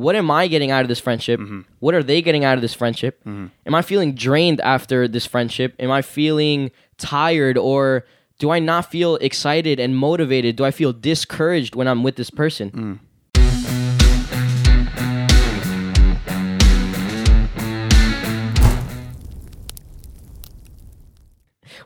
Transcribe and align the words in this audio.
what 0.00 0.16
am 0.16 0.30
I 0.30 0.46
getting 0.48 0.70
out 0.70 0.82
of 0.82 0.88
this 0.88 1.00
friendship? 1.00 1.40
Mm-hmm. 1.40 1.60
What 1.80 1.94
are 1.94 2.02
they 2.02 2.22
getting 2.22 2.44
out 2.44 2.54
of 2.54 2.62
this 2.62 2.74
friendship? 2.74 3.20
Mm-hmm. 3.20 3.46
Am 3.66 3.74
I 3.74 3.82
feeling 3.82 4.14
drained 4.14 4.60
after 4.60 5.06
this 5.06 5.26
friendship? 5.26 5.74
Am 5.78 5.90
I 5.90 6.02
feeling 6.02 6.70
tired 6.96 7.58
or 7.58 8.04
do 8.38 8.50
I 8.50 8.58
not 8.58 8.90
feel 8.90 9.16
excited 9.16 9.78
and 9.78 9.96
motivated? 9.96 10.56
Do 10.56 10.64
I 10.64 10.70
feel 10.70 10.92
discouraged 10.92 11.74
when 11.74 11.86
I'm 11.86 12.02
with 12.02 12.16
this 12.16 12.30
person? 12.30 12.70
Mm. 12.70 12.98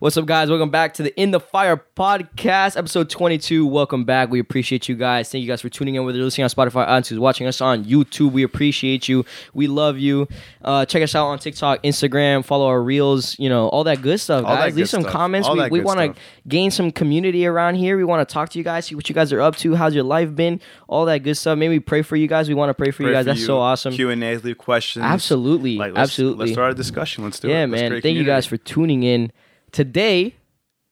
What's 0.04 0.18
up, 0.18 0.26
guys? 0.26 0.50
Welcome 0.50 0.68
back 0.68 0.92
to 0.94 1.02
the 1.02 1.18
In 1.18 1.30
the 1.30 1.40
Fire 1.40 1.82
podcast, 1.96 2.76
episode 2.76 3.08
22. 3.08 3.66
Welcome 3.66 4.04
back. 4.04 4.28
We 4.28 4.38
appreciate 4.38 4.86
you 4.86 4.96
guys. 4.96 5.30
Thank 5.30 5.40
you 5.40 5.48
guys 5.48 5.62
for 5.62 5.70
tuning 5.70 5.94
in, 5.94 6.04
whether 6.04 6.18
you're 6.18 6.26
listening 6.26 6.44
on 6.44 6.50
Spotify, 6.50 6.86
iTunes, 6.86 7.18
watching 7.18 7.46
us 7.46 7.62
on 7.62 7.86
YouTube. 7.86 8.32
We 8.32 8.42
appreciate 8.42 9.08
you. 9.08 9.24
We 9.54 9.66
love 9.66 9.96
you. 9.96 10.28
Uh, 10.60 10.84
check 10.84 11.02
us 11.02 11.14
out 11.14 11.28
on 11.28 11.38
TikTok, 11.38 11.82
Instagram, 11.84 12.44
follow 12.44 12.66
our 12.66 12.82
reels, 12.82 13.38
you 13.38 13.48
know, 13.48 13.68
all 13.68 13.84
that 13.84 14.02
good 14.02 14.20
stuff, 14.20 14.44
All 14.44 14.54
guys. 14.54 14.76
Leave 14.76 14.90
some 14.90 15.00
stuff. 15.00 15.10
comments. 15.14 15.48
All 15.48 15.56
we 15.56 15.70
we 15.70 15.80
want 15.80 16.00
to 16.00 16.20
gain 16.46 16.70
some 16.70 16.92
community 16.92 17.46
around 17.46 17.76
here. 17.76 17.96
We 17.96 18.04
want 18.04 18.28
to 18.28 18.30
talk 18.30 18.50
to 18.50 18.58
you 18.58 18.64
guys, 18.64 18.84
see 18.84 18.94
what 18.94 19.08
you 19.08 19.14
guys 19.14 19.32
are 19.32 19.40
up 19.40 19.56
to. 19.56 19.74
How's 19.74 19.94
your 19.94 20.04
life 20.04 20.34
been? 20.34 20.60
All 20.86 21.06
that 21.06 21.22
good 21.22 21.38
stuff. 21.38 21.56
Maybe 21.56 21.80
pray 21.80 22.02
for 22.02 22.16
you 22.16 22.28
guys. 22.28 22.46
We 22.46 22.54
want 22.54 22.68
to 22.68 22.74
pray 22.74 22.90
for 22.90 23.04
you 23.04 23.10
guys. 23.10 23.24
for 23.24 23.30
That's 23.32 23.46
so 23.46 23.58
awesome. 23.58 23.94
Q 23.94 24.10
and 24.10 24.22
A's, 24.22 24.44
leave 24.44 24.58
questions. 24.58 25.02
Absolutely. 25.02 25.78
Like, 25.78 25.94
let's, 25.94 26.10
Absolutely. 26.10 26.44
Let's 26.44 26.52
start 26.52 26.72
a 26.72 26.74
discussion. 26.74 27.24
Let's 27.24 27.40
do 27.40 27.48
it. 27.48 27.52
yeah, 27.52 27.64
man. 27.64 28.02
Thank 28.02 28.18
you 28.18 28.24
guys 28.24 28.44
for 28.44 28.58
tuning 28.58 29.02
in. 29.02 29.32
Today 29.74 30.36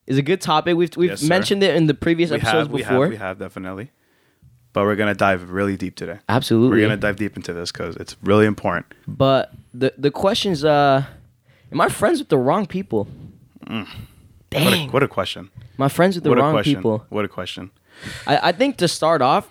is 0.09 0.19
a 0.19 0.23
good 0.23 0.41
topic. 0.41 0.77
We've 0.77 0.95
we've 0.97 1.11
Yes, 1.11 1.23
mentioned 1.23 1.63
it 1.63 1.77
in 1.77 1.87
the 1.87 1.95
previous 1.95 2.31
we 2.31 2.39
episodes 2.39 2.67
have, 2.67 2.71
we 2.73 2.83
before. 2.83 3.05
have, 3.05 3.11
we 3.11 3.17
have 3.17 3.39
definitely. 3.39 3.93
But 4.73 4.83
we're 4.83 4.97
gonna 4.97 5.15
dive 5.15 5.51
really 5.51 5.77
deep 5.77 5.95
today. 5.95 6.19
Absolutely. 6.29 6.81
We're 6.81 6.89
gonna 6.89 6.97
dive 6.97 7.15
deep 7.15 7.37
into 7.37 7.53
this 7.53 7.71
because 7.71 7.95
it's 7.97 8.17
really 8.25 8.45
important. 8.45 8.87
But 9.07 9.53
the 9.73 9.95
the 9.97 10.11
question's 10.11 10.65
uh 10.65 11.05
am 11.71 11.81
I 11.81 11.89
friends 11.91 12.19
with 12.19 12.29
the 12.29 12.39
wrong 12.39 12.67
people? 12.67 13.07
What 13.69 13.87
a, 14.75 14.87
what 14.89 15.03
a 15.05 15.09
question. 15.09 15.51
My 15.79 15.89
friends 15.89 16.17
with 16.17 16.25
the 16.25 16.31
what 16.31 16.39
wrong 16.41 16.63
people? 16.65 17.07
What 17.09 17.25
a 17.25 17.29
question. 17.29 17.71
I, 18.27 18.49
I 18.49 18.53
think 18.53 18.79
to 18.79 18.89
start 18.89 19.23
off, 19.23 19.49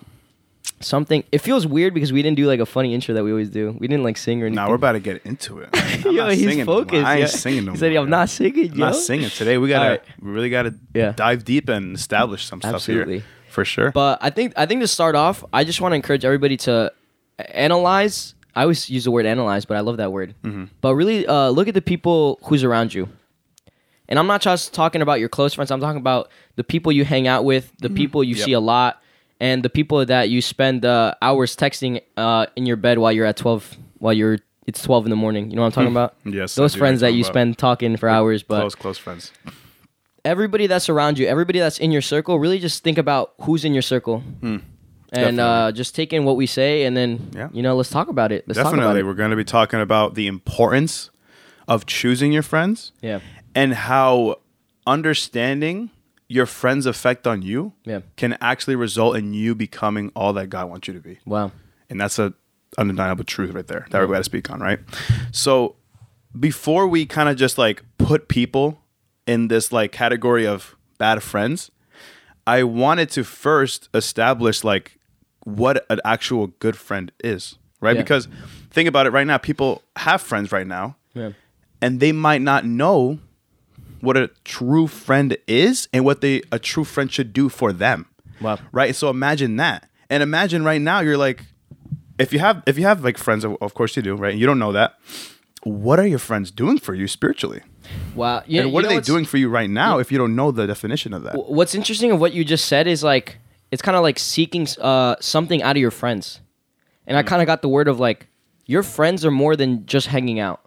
something 0.82 1.24
it 1.32 1.38
feels 1.38 1.66
weird 1.66 1.94
because 1.94 2.12
we 2.12 2.22
didn't 2.22 2.36
do 2.36 2.46
like 2.46 2.60
a 2.60 2.66
funny 2.66 2.94
intro 2.94 3.14
that 3.14 3.24
we 3.24 3.30
always 3.30 3.50
do. 3.50 3.76
We 3.78 3.88
didn't 3.88 4.04
like 4.04 4.16
sing 4.16 4.42
or 4.42 4.46
anything. 4.46 4.56
Now 4.56 4.68
we're 4.68 4.74
about 4.76 4.92
to 4.92 5.00
get 5.00 5.24
into 5.24 5.58
it. 5.60 5.68
I'm 5.74 6.00
Yo, 6.14 6.24
not 6.24 6.32
he's 6.32 6.40
singing 6.44 6.58
no 6.58 6.64
more. 6.72 6.80
focused. 6.82 7.04
I 7.06 7.12
ain't 7.12 7.20
yeah. 7.20 7.26
singing 7.26 7.64
no 7.64 7.72
He 7.72 7.78
said, 7.78 7.96
I'm 7.96 8.10
not 8.10 8.28
singing, 8.28 8.70
I'm 8.72 8.78
yo. 8.78 8.84
not 8.86 8.96
singing 8.96 9.30
today. 9.30 9.58
We 9.58 9.68
gotta, 9.68 9.84
Alright. 9.84 10.02
we 10.20 10.30
really 10.30 10.50
gotta 10.50 10.74
Yeah. 10.94 11.12
dive 11.12 11.44
deep 11.44 11.68
and 11.68 11.96
establish 11.96 12.44
some 12.46 12.60
stuff 12.60 12.74
Absolutely. 12.74 13.18
here 13.20 13.24
for 13.48 13.64
sure. 13.64 13.90
But 13.92 14.18
I 14.22 14.30
think 14.30 14.52
I 14.56 14.66
think 14.66 14.80
to 14.82 14.88
start 14.88 15.14
off, 15.14 15.44
I 15.52 15.64
just 15.64 15.80
want 15.80 15.92
to 15.92 15.96
encourage 15.96 16.24
everybody 16.24 16.56
to 16.58 16.92
analyze. 17.38 18.34
I 18.54 18.62
always 18.62 18.88
use 18.90 19.04
the 19.04 19.10
word 19.10 19.26
analyze, 19.26 19.64
but 19.64 19.76
I 19.76 19.80
love 19.80 19.96
that 19.96 20.12
word. 20.12 20.34
Mm-hmm. 20.42 20.64
But 20.80 20.94
really, 20.94 21.26
uh, 21.26 21.48
look 21.48 21.68
at 21.68 21.74
the 21.74 21.82
people 21.82 22.38
who's 22.44 22.64
around 22.64 22.92
you. 22.92 23.08
And 24.08 24.18
I'm 24.18 24.26
not 24.26 24.42
just 24.42 24.74
talking 24.74 25.00
about 25.00 25.20
your 25.20 25.30
close 25.30 25.54
friends. 25.54 25.70
I'm 25.70 25.80
talking 25.80 26.00
about 26.00 26.28
the 26.56 26.64
people 26.64 26.92
you 26.92 27.04
hang 27.04 27.26
out 27.26 27.44
with, 27.44 27.72
the 27.78 27.88
people 27.88 28.22
you 28.22 28.34
Mm-hmm. 28.34 28.38
Yep. 28.40 28.44
see 28.46 28.52
a 28.52 28.60
lot, 28.60 29.01
and 29.42 29.62
the 29.64 29.68
people 29.68 30.06
that 30.06 30.30
you 30.30 30.40
spend 30.40 30.84
uh, 30.86 31.14
hours 31.20 31.56
texting 31.56 32.00
uh, 32.16 32.46
in 32.54 32.64
your 32.64 32.76
bed 32.76 32.98
while 32.98 33.10
you're 33.12 33.26
at 33.26 33.36
12, 33.36 33.76
while 33.98 34.12
you're 34.14 34.38
it's 34.68 34.80
12 34.82 35.06
in 35.06 35.10
the 35.10 35.16
morning. 35.16 35.50
You 35.50 35.56
know 35.56 35.62
what 35.62 35.66
I'm 35.66 35.72
talking 35.72 35.90
about? 35.90 36.14
Yes, 36.24 36.54
Those 36.54 36.74
friends 36.76 37.00
that 37.00 37.12
you 37.14 37.24
spend 37.24 37.58
talking 37.58 37.96
for 37.96 38.08
hours, 38.08 38.44
but 38.44 38.60
close, 38.60 38.76
close 38.76 38.98
friends. 38.98 39.32
everybody 40.24 40.68
that's 40.68 40.88
around 40.88 41.18
you, 41.18 41.26
everybody 41.26 41.58
that's 41.58 41.78
in 41.80 41.90
your 41.90 42.02
circle, 42.02 42.38
really 42.38 42.60
just 42.60 42.84
think 42.84 42.96
about 42.98 43.32
who's 43.42 43.64
in 43.64 43.72
your 43.74 43.82
circle. 43.82 44.22
and 45.12 45.40
uh, 45.40 45.72
just 45.72 45.94
take 45.96 46.12
in 46.12 46.24
what 46.24 46.36
we 46.36 46.46
say, 46.46 46.84
and 46.84 46.96
then 46.96 47.30
Yeah. 47.34 47.48
you 47.52 47.62
know, 47.62 47.74
let's 47.76 47.90
talk 47.90 48.08
about 48.08 48.30
it. 48.32 48.44
Let's 48.46 48.56
talk 48.58 48.66
about 48.72 48.76
Definitely, 48.76 49.00
it. 49.00 49.06
we're 49.06 49.14
going 49.14 49.30
to 49.30 49.36
be 49.36 49.44
talking 49.44 49.80
about 49.80 50.14
the 50.14 50.26
importance 50.28 51.10
of 51.66 51.84
choosing 51.84 52.32
your 52.32 52.42
friends 52.42 52.92
Yeah, 53.02 53.18
and 53.56 53.74
how 53.74 54.36
understanding 54.86 55.90
your 56.32 56.46
friends' 56.46 56.86
effect 56.86 57.26
on 57.26 57.42
you 57.42 57.72
Yeah. 57.84 58.00
can 58.16 58.36
actually 58.40 58.76
result 58.76 59.16
in 59.16 59.34
you 59.34 59.54
becoming 59.54 60.10
all 60.16 60.32
that 60.32 60.48
God 60.48 60.68
wants 60.70 60.88
you 60.88 60.94
to 60.94 61.00
be. 61.00 61.18
wow. 61.26 61.52
And 61.90 62.00
that's 62.00 62.18
a 62.18 62.32
undeniable 62.78 63.24
truth 63.24 63.52
right 63.54 63.66
there 63.66 63.86
that 63.90 64.00
we 64.00 64.06
got 64.12 64.18
to 64.18 64.24
speak 64.24 64.50
on, 64.50 64.60
right? 64.60 64.78
So 65.30 65.76
before 66.38 66.86
we 66.88 67.04
kind 67.04 67.28
of 67.28 67.36
just 67.36 67.58
like 67.58 67.82
put 67.98 68.28
people 68.28 68.80
in 69.26 69.48
this 69.48 69.70
like 69.72 69.92
category 69.92 70.46
of 70.46 70.74
bad 70.98 71.22
friends, 71.22 71.70
I 72.46 72.62
wanted 72.62 73.10
to 73.10 73.24
first 73.24 73.88
establish 73.92 74.64
like 74.64 74.98
what 75.44 75.84
an 75.90 76.00
actual 76.04 76.46
good 76.60 76.76
friend 76.76 77.12
is, 77.22 77.58
right? 77.80 77.94
Yeah. 77.96 78.02
Because 78.02 78.26
think 78.70 78.88
about 78.88 79.06
it 79.06 79.10
right 79.10 79.26
now, 79.26 79.36
people 79.38 79.82
have 79.96 80.22
friends 80.22 80.50
right 80.50 80.66
now 80.66 80.96
Yeah, 81.14 81.32
and 81.82 82.00
they 82.00 82.12
might 82.12 82.40
not 82.40 82.64
know 82.64 83.18
what 84.02 84.16
a 84.16 84.28
true 84.44 84.86
friend 84.86 85.36
is 85.46 85.88
and 85.92 86.04
what 86.04 86.20
they 86.20 86.42
a 86.52 86.58
true 86.58 86.84
friend 86.84 87.10
should 87.10 87.32
do 87.32 87.48
for 87.48 87.72
them. 87.72 88.06
Wow. 88.40 88.58
Right? 88.72 88.94
So 88.94 89.08
imagine 89.08 89.56
that. 89.56 89.88
And 90.10 90.22
imagine 90.22 90.64
right 90.64 90.80
now 90.80 91.00
you're 91.00 91.16
like 91.16 91.46
if 92.18 92.32
you 92.32 92.40
have 92.40 92.62
if 92.66 92.76
you 92.78 92.84
have 92.84 93.02
like 93.02 93.16
friends 93.16 93.44
of, 93.44 93.74
course 93.74 93.96
you 93.96 94.02
do, 94.02 94.14
right? 94.14 94.32
And 94.32 94.40
you 94.40 94.46
don't 94.46 94.58
know 94.58 94.72
that. 94.72 94.98
What 95.62 95.98
are 96.00 96.06
your 96.06 96.18
friends 96.18 96.50
doing 96.50 96.78
for 96.78 96.92
you 96.94 97.06
spiritually? 97.08 97.62
wow. 98.14 98.42
Yeah, 98.46 98.62
and 98.62 98.72
what 98.72 98.84
are 98.84 98.88
they 98.88 99.00
doing 99.00 99.24
for 99.24 99.36
you 99.38 99.48
right 99.48 99.70
now 99.70 99.98
if 99.98 100.10
you 100.10 100.18
don't 100.18 100.34
know 100.34 100.50
the 100.50 100.66
definition 100.66 101.14
of 101.14 101.22
that? 101.22 101.36
What's 101.36 101.74
interesting 101.74 102.10
of 102.10 102.20
what 102.20 102.32
you 102.32 102.44
just 102.44 102.66
said 102.66 102.86
is 102.86 103.02
like 103.04 103.38
it's 103.70 103.82
kind 103.82 103.96
of 103.96 104.02
like 104.02 104.18
seeking 104.18 104.66
uh, 104.80 105.16
something 105.20 105.62
out 105.62 105.76
of 105.76 105.80
your 105.80 105.90
friends, 105.92 106.40
and 107.06 107.14
Hmm. 107.14 107.20
I 107.20 107.22
kind 107.22 107.40
of 107.42 107.46
got 107.46 107.62
the 107.62 107.68
word 107.68 107.86
of 107.88 108.00
like 108.00 108.26
your 108.66 108.82
friends 108.82 109.24
are 109.24 109.30
more 109.30 109.54
than 109.56 109.86
just 109.86 110.08
hanging 110.08 110.40
out. 110.40 110.60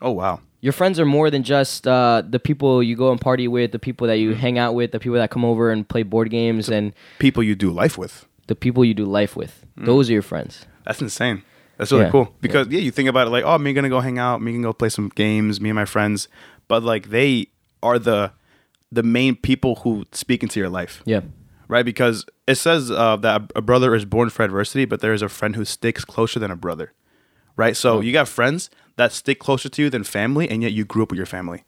Oh 0.00 0.12
wow. 0.12 0.40
Your 0.60 0.72
friends 0.72 0.98
are 0.98 1.04
more 1.04 1.30
than 1.30 1.42
just 1.42 1.86
uh, 1.86 2.22
the 2.28 2.38
people 2.40 2.82
you 2.82 2.96
go 2.96 3.10
and 3.12 3.20
party 3.20 3.46
with, 3.46 3.72
the 3.72 3.78
people 3.78 4.06
that 4.06 4.14
you 4.18 4.32
Hmm. 4.34 4.40
hang 4.40 4.58
out 4.58 4.74
with, 4.74 4.90
the 4.92 4.98
people 4.98 5.18
that 5.18 5.30
come 5.30 5.44
over 5.44 5.70
and 5.70 5.86
play 5.88 6.02
board 6.02 6.30
games, 6.30 6.68
and 6.68 6.92
People 7.18 7.42
you 7.42 7.54
do 7.54 7.70
life 7.70 7.96
with. 7.98 8.26
the 8.48 8.54
people 8.54 8.84
you 8.84 8.94
do 8.94 9.04
life 9.04 9.36
with. 9.36 9.64
Those 9.76 10.08
are 10.08 10.12
your 10.14 10.22
friends. 10.22 10.66
That's 10.84 11.02
insane. 11.02 11.42
That's 11.78 11.92
really 11.92 12.04
Yeah. 12.04 12.10
cool 12.10 12.34
because 12.40 12.68
yeah. 12.68 12.78
you 12.80 12.90
think 12.90 13.08
about 13.08 13.26
it 13.26 13.30
like, 13.30 13.44
oh, 13.44 13.58
me 13.58 13.72
gonna 13.74 13.88
go 13.90 14.00
hang 14.00 14.18
out, 14.18 14.40
me 14.40 14.52
gonna 14.52 14.62
go 14.62 14.72
play 14.72 14.88
some 14.88 15.10
games, 15.14 15.60
me 15.60 15.68
and 15.68 15.76
my 15.76 15.84
friends, 15.84 16.28
but 16.68 16.82
like 16.82 17.10
they 17.10 17.48
are 17.82 17.98
the 17.98 18.32
the 18.90 19.02
main 19.02 19.34
people 19.36 19.76
who 19.82 20.04
speak 20.12 20.42
into 20.42 20.58
your 20.60 20.68
life, 20.70 21.02
Yeah. 21.04 21.20
right? 21.68 21.84
Because 21.84 22.24
it 22.46 22.54
says 22.54 22.90
uh, 22.90 23.16
that 23.16 23.50
a 23.56 23.60
brother 23.60 23.94
is 23.96 24.04
born 24.04 24.30
for 24.30 24.44
adversity, 24.44 24.84
but 24.86 25.00
there 25.00 25.12
is 25.12 25.22
a 25.22 25.28
friend 25.28 25.56
who 25.56 25.64
sticks 25.64 26.04
closer 26.04 26.38
than 26.38 26.50
a 26.52 26.56
brother, 26.56 26.92
right? 27.56 27.76
So 27.76 28.00
you 28.00 28.12
got 28.12 28.28
friends 28.28 28.70
that 28.96 29.12
stick 29.12 29.38
closer 29.38 29.68
to 29.68 29.82
you 29.82 29.90
than 29.90 30.04
family, 30.04 30.48
and 30.48 30.62
yet 30.62 30.72
you 30.72 30.84
grew 30.84 31.02
up 31.02 31.10
with 31.10 31.16
your 31.18 31.26
family, 31.26 31.64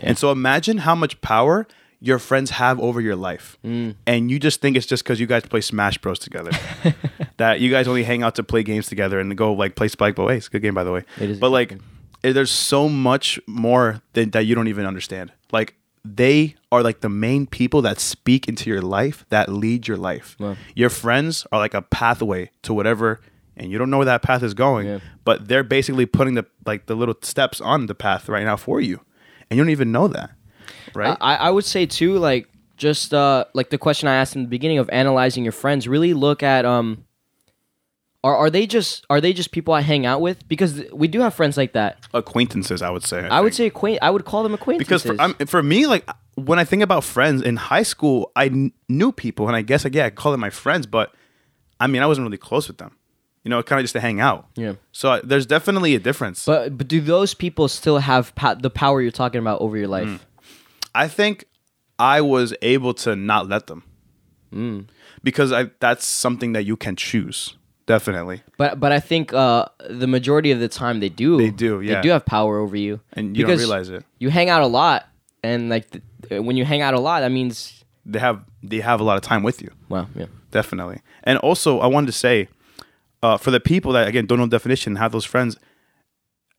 and 0.00 0.16
so 0.18 0.30
imagine 0.32 0.78
how 0.78 0.94
much 0.94 1.20
power 1.20 1.66
your 2.00 2.18
friends 2.20 2.50
have 2.52 2.78
over 2.80 3.00
your 3.00 3.16
life, 3.16 3.58
and 3.64 4.30
you 4.30 4.38
just 4.38 4.60
think 4.60 4.76
it's 4.76 4.86
just 4.86 5.02
because 5.04 5.18
you 5.20 5.26
guys 5.26 5.42
play 5.44 5.60
Smash 5.60 5.98
Bros 5.98 6.18
together 6.20 6.50
that 7.38 7.60
you 7.60 7.70
guys 7.70 7.88
only 7.88 8.04
hang 8.04 8.22
out 8.22 8.34
to 8.36 8.42
play 8.42 8.62
games 8.62 8.86
together 8.86 9.18
and 9.20 9.36
go 9.36 9.52
like 9.52 9.74
play 9.74 9.88
Spikeball. 9.88 10.30
Hey, 10.30 10.36
it's 10.36 10.46
a 10.46 10.50
good 10.50 10.62
game 10.62 10.74
by 10.74 10.84
the 10.84 10.92
way. 10.92 11.04
It 11.20 11.30
is 11.30 11.38
But 11.40 11.50
like, 11.50 11.70
game. 11.70 11.82
eh, 12.24 12.32
there's 12.32 12.50
so 12.50 12.88
much 12.88 13.40
more 13.46 14.00
that, 14.12 14.32
that 14.32 14.46
you 14.46 14.54
don't 14.54 14.68
even 14.68 14.86
understand. 14.86 15.32
Like 15.52 15.74
they 16.04 16.54
are 16.70 16.82
like 16.82 17.00
the 17.00 17.08
main 17.08 17.46
people 17.46 17.82
that 17.82 17.98
speak 17.98 18.48
into 18.48 18.70
your 18.70 18.80
life, 18.80 19.26
that 19.30 19.48
lead 19.50 19.88
your 19.88 19.96
life. 19.96 20.36
Wow. 20.38 20.56
Your 20.76 20.90
friends 20.90 21.46
are 21.52 21.58
like 21.58 21.74
a 21.74 21.82
pathway 21.82 22.50
to 22.62 22.72
whatever, 22.72 23.20
and 23.58 23.70
you 23.70 23.78
don't 23.78 23.90
know 23.90 23.98
where 23.98 24.06
that 24.06 24.22
path 24.22 24.42
is 24.42 24.54
going. 24.54 24.86
Yeah. 24.86 24.98
But 25.24 25.48
they're 25.48 25.64
basically 25.64 26.06
putting 26.06 26.34
the 26.34 26.46
like 26.66 26.86
the 26.86 26.94
little 26.94 27.16
steps 27.22 27.60
on 27.60 27.86
the 27.86 27.94
path 27.94 28.28
right 28.28 28.44
now 28.44 28.56
for 28.56 28.80
you, 28.80 29.00
and 29.50 29.58
you 29.58 29.64
don't 29.64 29.70
even 29.70 29.92
know 29.92 30.08
that, 30.08 30.30
right? 30.94 31.16
I, 31.20 31.36
I 31.36 31.50
would 31.50 31.64
say 31.64 31.86
too, 31.86 32.18
like 32.18 32.48
just 32.76 33.12
uh, 33.12 33.44
like 33.54 33.70
the 33.70 33.78
question 33.78 34.08
I 34.08 34.14
asked 34.14 34.36
in 34.36 34.42
the 34.42 34.48
beginning 34.48 34.78
of 34.78 34.88
analyzing 34.90 35.44
your 35.44 35.52
friends. 35.52 35.86
Really 35.88 36.14
look 36.14 36.42
at 36.42 36.64
um, 36.64 37.04
are 38.24 38.36
are 38.36 38.50
they 38.50 38.66
just 38.66 39.04
are 39.10 39.20
they 39.20 39.32
just 39.32 39.50
people 39.50 39.74
I 39.74 39.80
hang 39.82 40.06
out 40.06 40.20
with? 40.20 40.46
Because 40.48 40.82
we 40.92 41.08
do 41.08 41.20
have 41.20 41.34
friends 41.34 41.56
like 41.56 41.72
that. 41.72 41.98
Acquaintances, 42.14 42.82
I 42.82 42.90
would 42.90 43.04
say. 43.04 43.28
I 43.28 43.40
would 43.40 43.54
say 43.54 43.66
acquaint. 43.66 43.98
I 44.02 44.10
would 44.10 44.24
call 44.24 44.42
them 44.42 44.52
because 44.52 44.60
acquaintances. 44.60 45.02
for, 45.02 45.20
I'm, 45.20 45.34
for 45.46 45.62
me 45.62 45.86
like 45.86 46.08
when 46.38 46.58
i 46.58 46.64
think 46.64 46.82
about 46.82 47.04
friends 47.04 47.42
in 47.42 47.56
high 47.56 47.82
school 47.82 48.30
i 48.36 48.48
kn- 48.48 48.72
knew 48.88 49.10
people 49.10 49.48
and 49.48 49.56
i 49.56 49.62
guess 49.62 49.84
like 49.84 49.94
yeah 49.94 50.06
i 50.06 50.10
call 50.10 50.32
them 50.32 50.40
my 50.40 50.50
friends 50.50 50.86
but 50.86 51.12
i 51.80 51.86
mean 51.86 52.02
i 52.02 52.06
wasn't 52.06 52.24
really 52.24 52.38
close 52.38 52.68
with 52.68 52.78
them 52.78 52.96
you 53.48 53.54
know 53.54 53.62
kind 53.62 53.80
of 53.80 53.84
just 53.84 53.94
to 53.94 54.00
hang 54.00 54.20
out 54.20 54.44
Yeah. 54.56 54.74
so 54.92 55.04
uh, 55.12 55.20
there's 55.24 55.46
definitely 55.46 55.94
a 55.94 55.98
difference 56.08 56.44
but 56.44 56.76
but 56.76 56.86
do 56.86 57.00
those 57.00 57.32
people 57.44 57.66
still 57.68 57.98
have 57.98 58.34
pa- 58.34 58.54
the 58.66 58.68
power 58.70 59.00
you're 59.00 59.10
talking 59.22 59.40
about 59.40 59.60
over 59.62 59.76
your 59.78 59.88
life? 59.88 60.08
Mm. 60.08 60.20
i 60.94 61.08
think 61.08 61.46
i 61.98 62.20
was 62.20 62.48
able 62.60 62.92
to 63.04 63.16
not 63.16 63.48
let 63.48 63.66
them 63.66 63.82
Mm. 64.52 64.86
because 65.22 65.52
I, 65.52 65.70
that's 65.80 66.06
something 66.06 66.54
that 66.54 66.64
you 66.64 66.76
can 66.76 66.96
choose 66.96 67.56
definitely 67.86 68.40
But 68.56 68.80
but 68.80 68.92
I 68.92 69.00
think 69.00 69.32
uh, 69.34 69.66
the 70.02 70.06
majority 70.06 70.50
of 70.52 70.58
the 70.60 70.68
time 70.68 71.00
they 71.00 71.08
do. 71.24 71.36
They 71.38 71.50
do, 71.50 71.80
yeah. 71.80 71.94
They 71.96 72.00
do 72.08 72.10
have 72.16 72.24
power 72.24 72.58
over 72.58 72.76
you, 72.76 73.00
and 73.12 73.36
you 73.36 73.44
don't 73.46 73.58
realize 73.58 73.88
it 73.96 74.04
You 74.18 74.30
hang 74.30 74.48
out 74.54 74.62
a 74.62 74.66
lot, 74.80 75.00
and 75.42 75.68
like 75.74 75.86
th- 75.90 76.42
when 76.46 76.56
you 76.56 76.64
hang 76.64 76.80
out 76.86 76.94
a 76.94 77.00
lot, 77.08 77.20
that 77.24 77.30
means 77.32 77.84
they 78.06 78.18
have 78.20 78.36
they 78.70 78.80
have 78.80 79.00
a 79.00 79.04
lot 79.04 79.16
of 79.20 79.22
time 79.22 79.42
with 79.48 79.60
you 79.64 79.70
well, 79.90 80.06
yeah, 80.14 80.26
definitely. 80.50 80.98
And 81.24 81.36
also, 81.48 81.70
I 81.80 81.86
wanted 81.94 82.06
to 82.12 82.18
say, 82.26 82.48
uh, 83.22 83.36
for 83.36 83.50
the 83.50 83.60
people 83.60 83.92
that 83.92 84.08
again 84.08 84.26
don't 84.26 84.38
know 84.38 84.46
definition, 84.46 84.96
have 84.96 85.12
those 85.12 85.24
friends. 85.24 85.56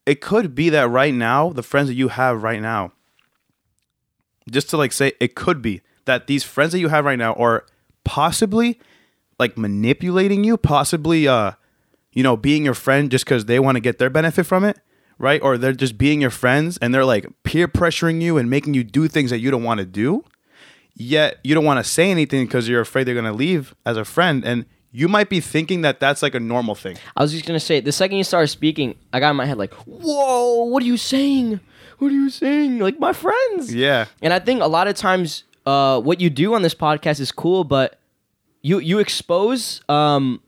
It 0.05 0.21
could 0.21 0.55
be 0.55 0.69
that 0.69 0.89
right 0.89 1.13
now, 1.13 1.51
the 1.51 1.63
friends 1.63 1.87
that 1.87 1.93
you 1.95 2.07
have 2.07 2.41
right 2.41 2.61
now, 2.61 2.93
just 4.49 4.69
to 4.71 4.77
like 4.77 4.91
say, 4.91 5.13
it 5.19 5.35
could 5.35 5.61
be 5.61 5.81
that 6.05 6.27
these 6.27 6.43
friends 6.43 6.71
that 6.71 6.79
you 6.79 6.87
have 6.87 7.05
right 7.05 7.19
now 7.19 7.33
are 7.33 7.65
possibly 8.03 8.79
like 9.37 9.57
manipulating 9.57 10.43
you, 10.43 10.57
possibly, 10.57 11.27
uh, 11.27 11.51
you 12.11 12.23
know, 12.23 12.35
being 12.35 12.65
your 12.65 12.73
friend 12.73 13.11
just 13.11 13.25
because 13.25 13.45
they 13.45 13.59
want 13.59 13.75
to 13.75 13.79
get 13.79 13.99
their 13.99 14.09
benefit 14.09 14.45
from 14.45 14.63
it, 14.63 14.79
right? 15.19 15.41
Or 15.43 15.57
they're 15.57 15.73
just 15.73 15.97
being 15.97 16.21
your 16.21 16.31
friends 16.31 16.77
and 16.77 16.93
they're 16.93 17.05
like 17.05 17.27
peer 17.43 17.67
pressuring 17.67 18.21
you 18.21 18.37
and 18.37 18.49
making 18.49 18.73
you 18.73 18.83
do 18.83 19.07
things 19.07 19.29
that 19.29 19.39
you 19.39 19.51
don't 19.51 19.63
want 19.63 19.79
to 19.79 19.85
do. 19.85 20.25
Yet 20.95 21.37
you 21.43 21.55
don't 21.55 21.63
want 21.63 21.83
to 21.83 21.89
say 21.89 22.09
anything 22.11 22.45
because 22.45 22.67
you're 22.67 22.81
afraid 22.81 23.05
they're 23.05 23.15
gonna 23.15 23.31
leave 23.31 23.73
as 23.85 23.95
a 23.95 24.03
friend, 24.03 24.43
and 24.43 24.65
you 24.91 25.07
might 25.07 25.29
be 25.29 25.39
thinking 25.39 25.81
that 25.81 25.99
that's 25.99 26.21
like 26.21 26.33
a 26.35 26.39
normal 26.39 26.75
thing. 26.75 26.97
I 27.15 27.21
was 27.21 27.31
just 27.31 27.45
gonna 27.45 27.59
say 27.59 27.79
the 27.79 27.91
second 27.91 28.17
you 28.17 28.23
started 28.23 28.47
speaking, 28.47 28.95
I 29.13 29.19
got 29.19 29.29
in 29.31 29.35
my 29.35 29.45
head 29.45 29.57
like, 29.57 29.73
"Whoa, 29.85 30.63
what 30.65 30.83
are 30.83 30.85
you 30.85 30.97
saying? 30.97 31.59
What 31.99 32.07
are 32.09 32.15
you 32.15 32.29
saying?" 32.29 32.79
Like 32.79 32.99
my 32.99 33.13
friends. 33.13 33.73
Yeah, 33.73 34.05
And 34.21 34.33
I 34.33 34.39
think 34.39 34.61
a 34.61 34.67
lot 34.67 34.87
of 34.87 34.95
times, 34.95 35.43
uh, 35.65 35.99
what 36.01 36.19
you 36.21 36.29
do 36.29 36.53
on 36.55 36.61
this 36.63 36.73
podcast 36.75 37.19
is 37.19 37.31
cool, 37.31 37.63
but 37.63 37.99
you 38.61 38.79
you 38.79 38.99
expose 38.99 39.81
um, 39.89 40.41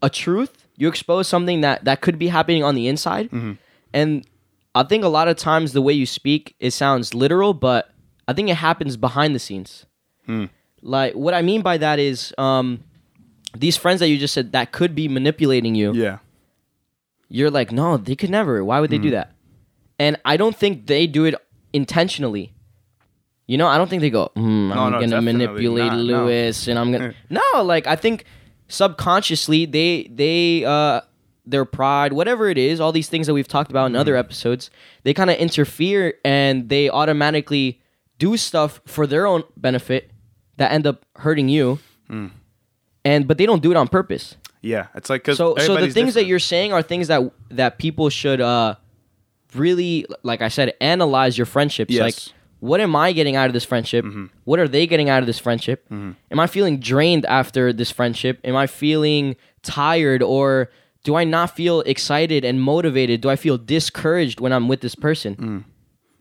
a 0.00 0.08
truth. 0.10 0.66
You 0.76 0.88
expose 0.88 1.28
something 1.28 1.60
that 1.62 1.84
that 1.84 2.00
could 2.00 2.18
be 2.18 2.28
happening 2.28 2.62
on 2.64 2.74
the 2.74 2.88
inside, 2.88 3.30
and 3.92 4.26
I 4.74 4.82
think 4.84 5.04
a 5.04 5.08
lot 5.08 5.28
of 5.28 5.36
times 5.36 5.72
the 5.72 5.82
way 5.82 5.92
you 5.92 6.06
speak 6.06 6.54
it 6.60 6.70
sounds 6.70 7.14
literal, 7.14 7.52
but 7.52 7.90
I 8.28 8.32
think 8.32 8.48
it 8.48 8.56
happens 8.56 8.96
behind 8.96 9.34
the 9.34 9.38
scenes. 9.38 9.84
Like 10.80 11.14
what 11.14 11.34
I 11.34 11.42
mean 11.42 11.62
by 11.62 11.76
that 11.78 11.98
is, 11.98 12.32
um, 12.38 12.80
these 13.56 13.76
friends 13.76 14.00
that 14.00 14.08
you 14.08 14.18
just 14.18 14.34
said 14.34 14.52
that 14.52 14.72
could 14.72 14.94
be 14.94 15.08
manipulating 15.08 15.74
you 15.74 15.92
yeah, 15.94 16.18
you're 17.28 17.50
like, 17.50 17.72
no, 17.72 17.96
they 17.96 18.14
could 18.16 18.30
never. 18.30 18.64
Why 18.64 18.80
would 18.80 18.90
they 18.90 18.98
do 18.98 19.08
Hmm. 19.08 19.14
that? 19.14 19.32
And 19.98 20.16
I 20.24 20.36
don't 20.36 20.56
think 20.56 20.86
they 20.86 21.06
do 21.06 21.24
it 21.24 21.34
intentionally. 21.72 22.52
You 23.46 23.58
know, 23.58 23.66
I 23.68 23.76
don't 23.78 23.88
think 23.90 24.00
they 24.02 24.10
go, 24.10 24.30
mm, 24.36 24.68
No, 24.68 24.74
I'm 24.82 24.92
no, 24.92 25.00
gonna 25.00 25.20
manipulate 25.22 25.92
not, 25.92 25.96
no. 25.98 26.24
Louis, 26.24 26.68
and 26.68 26.78
I'm 26.78 26.92
gonna 26.92 27.14
no, 27.30 27.62
like 27.62 27.86
I 27.86 27.96
think 27.96 28.24
subconsciously 28.68 29.66
they 29.66 30.08
they 30.12 30.64
uh 30.64 31.00
their 31.44 31.64
pride, 31.64 32.12
whatever 32.12 32.48
it 32.48 32.56
is, 32.58 32.80
all 32.80 32.92
these 32.92 33.08
things 33.08 33.26
that 33.26 33.34
we've 33.34 33.48
talked 33.48 33.70
about 33.70 33.86
in 33.86 33.92
Hmm. 33.92 33.98
other 34.00 34.16
episodes, 34.16 34.70
they 35.02 35.12
kind 35.12 35.28
of 35.30 35.36
interfere 35.38 36.14
and 36.24 36.68
they 36.68 36.88
automatically 36.88 37.80
do 38.18 38.36
stuff 38.36 38.80
for 38.86 39.06
their 39.06 39.26
own 39.26 39.42
benefit 39.56 40.10
that 40.58 40.70
end 40.70 40.86
up 40.86 41.04
hurting 41.16 41.48
you. 41.48 41.78
Hmm. 42.08 42.28
And 43.04 43.26
but 43.26 43.38
they 43.38 43.46
don't 43.46 43.62
do 43.62 43.70
it 43.70 43.76
on 43.76 43.88
purpose. 43.88 44.36
Yeah. 44.60 44.86
It's 44.94 45.10
like 45.10 45.22
because 45.22 45.38
so 45.38 45.56
so 45.56 45.76
the 45.76 45.90
things 45.90 46.14
that 46.14 46.26
you're 46.26 46.38
saying 46.38 46.72
are 46.72 46.82
things 46.82 47.08
that 47.08 47.22
that 47.50 47.78
people 47.78 48.10
should 48.10 48.40
uh 48.40 48.76
really 49.54 50.06
like 50.22 50.40
i 50.40 50.48
said 50.48 50.72
analyze 50.80 51.36
your 51.36 51.46
friendships. 51.46 51.92
Yes. 51.92 52.02
like 52.02 52.36
what 52.60 52.80
am 52.80 52.94
i 52.94 53.12
getting 53.12 53.34
out 53.34 53.48
of 53.48 53.52
this 53.52 53.64
friendship? 53.64 54.04
Mm-hmm. 54.04 54.26
What 54.44 54.60
are 54.60 54.68
they 54.68 54.86
getting 54.86 55.08
out 55.08 55.20
of 55.20 55.26
this 55.26 55.38
friendship? 55.38 55.84
Mm-hmm. 55.86 56.12
Am 56.30 56.40
i 56.40 56.46
feeling 56.46 56.78
drained 56.78 57.26
after 57.26 57.72
this 57.72 57.90
friendship? 57.90 58.40
Am 58.44 58.56
i 58.56 58.66
feeling 58.66 59.36
tired 59.62 60.22
or 60.22 60.70
do 61.02 61.16
i 61.16 61.24
not 61.24 61.56
feel 61.56 61.80
excited 61.80 62.44
and 62.44 62.62
motivated? 62.62 63.20
Do 63.20 63.30
i 63.30 63.36
feel 63.36 63.58
discouraged 63.58 64.40
when 64.40 64.52
i'm 64.52 64.68
with 64.68 64.80
this 64.80 64.94
person? 64.94 65.36
Mm. 65.36 65.64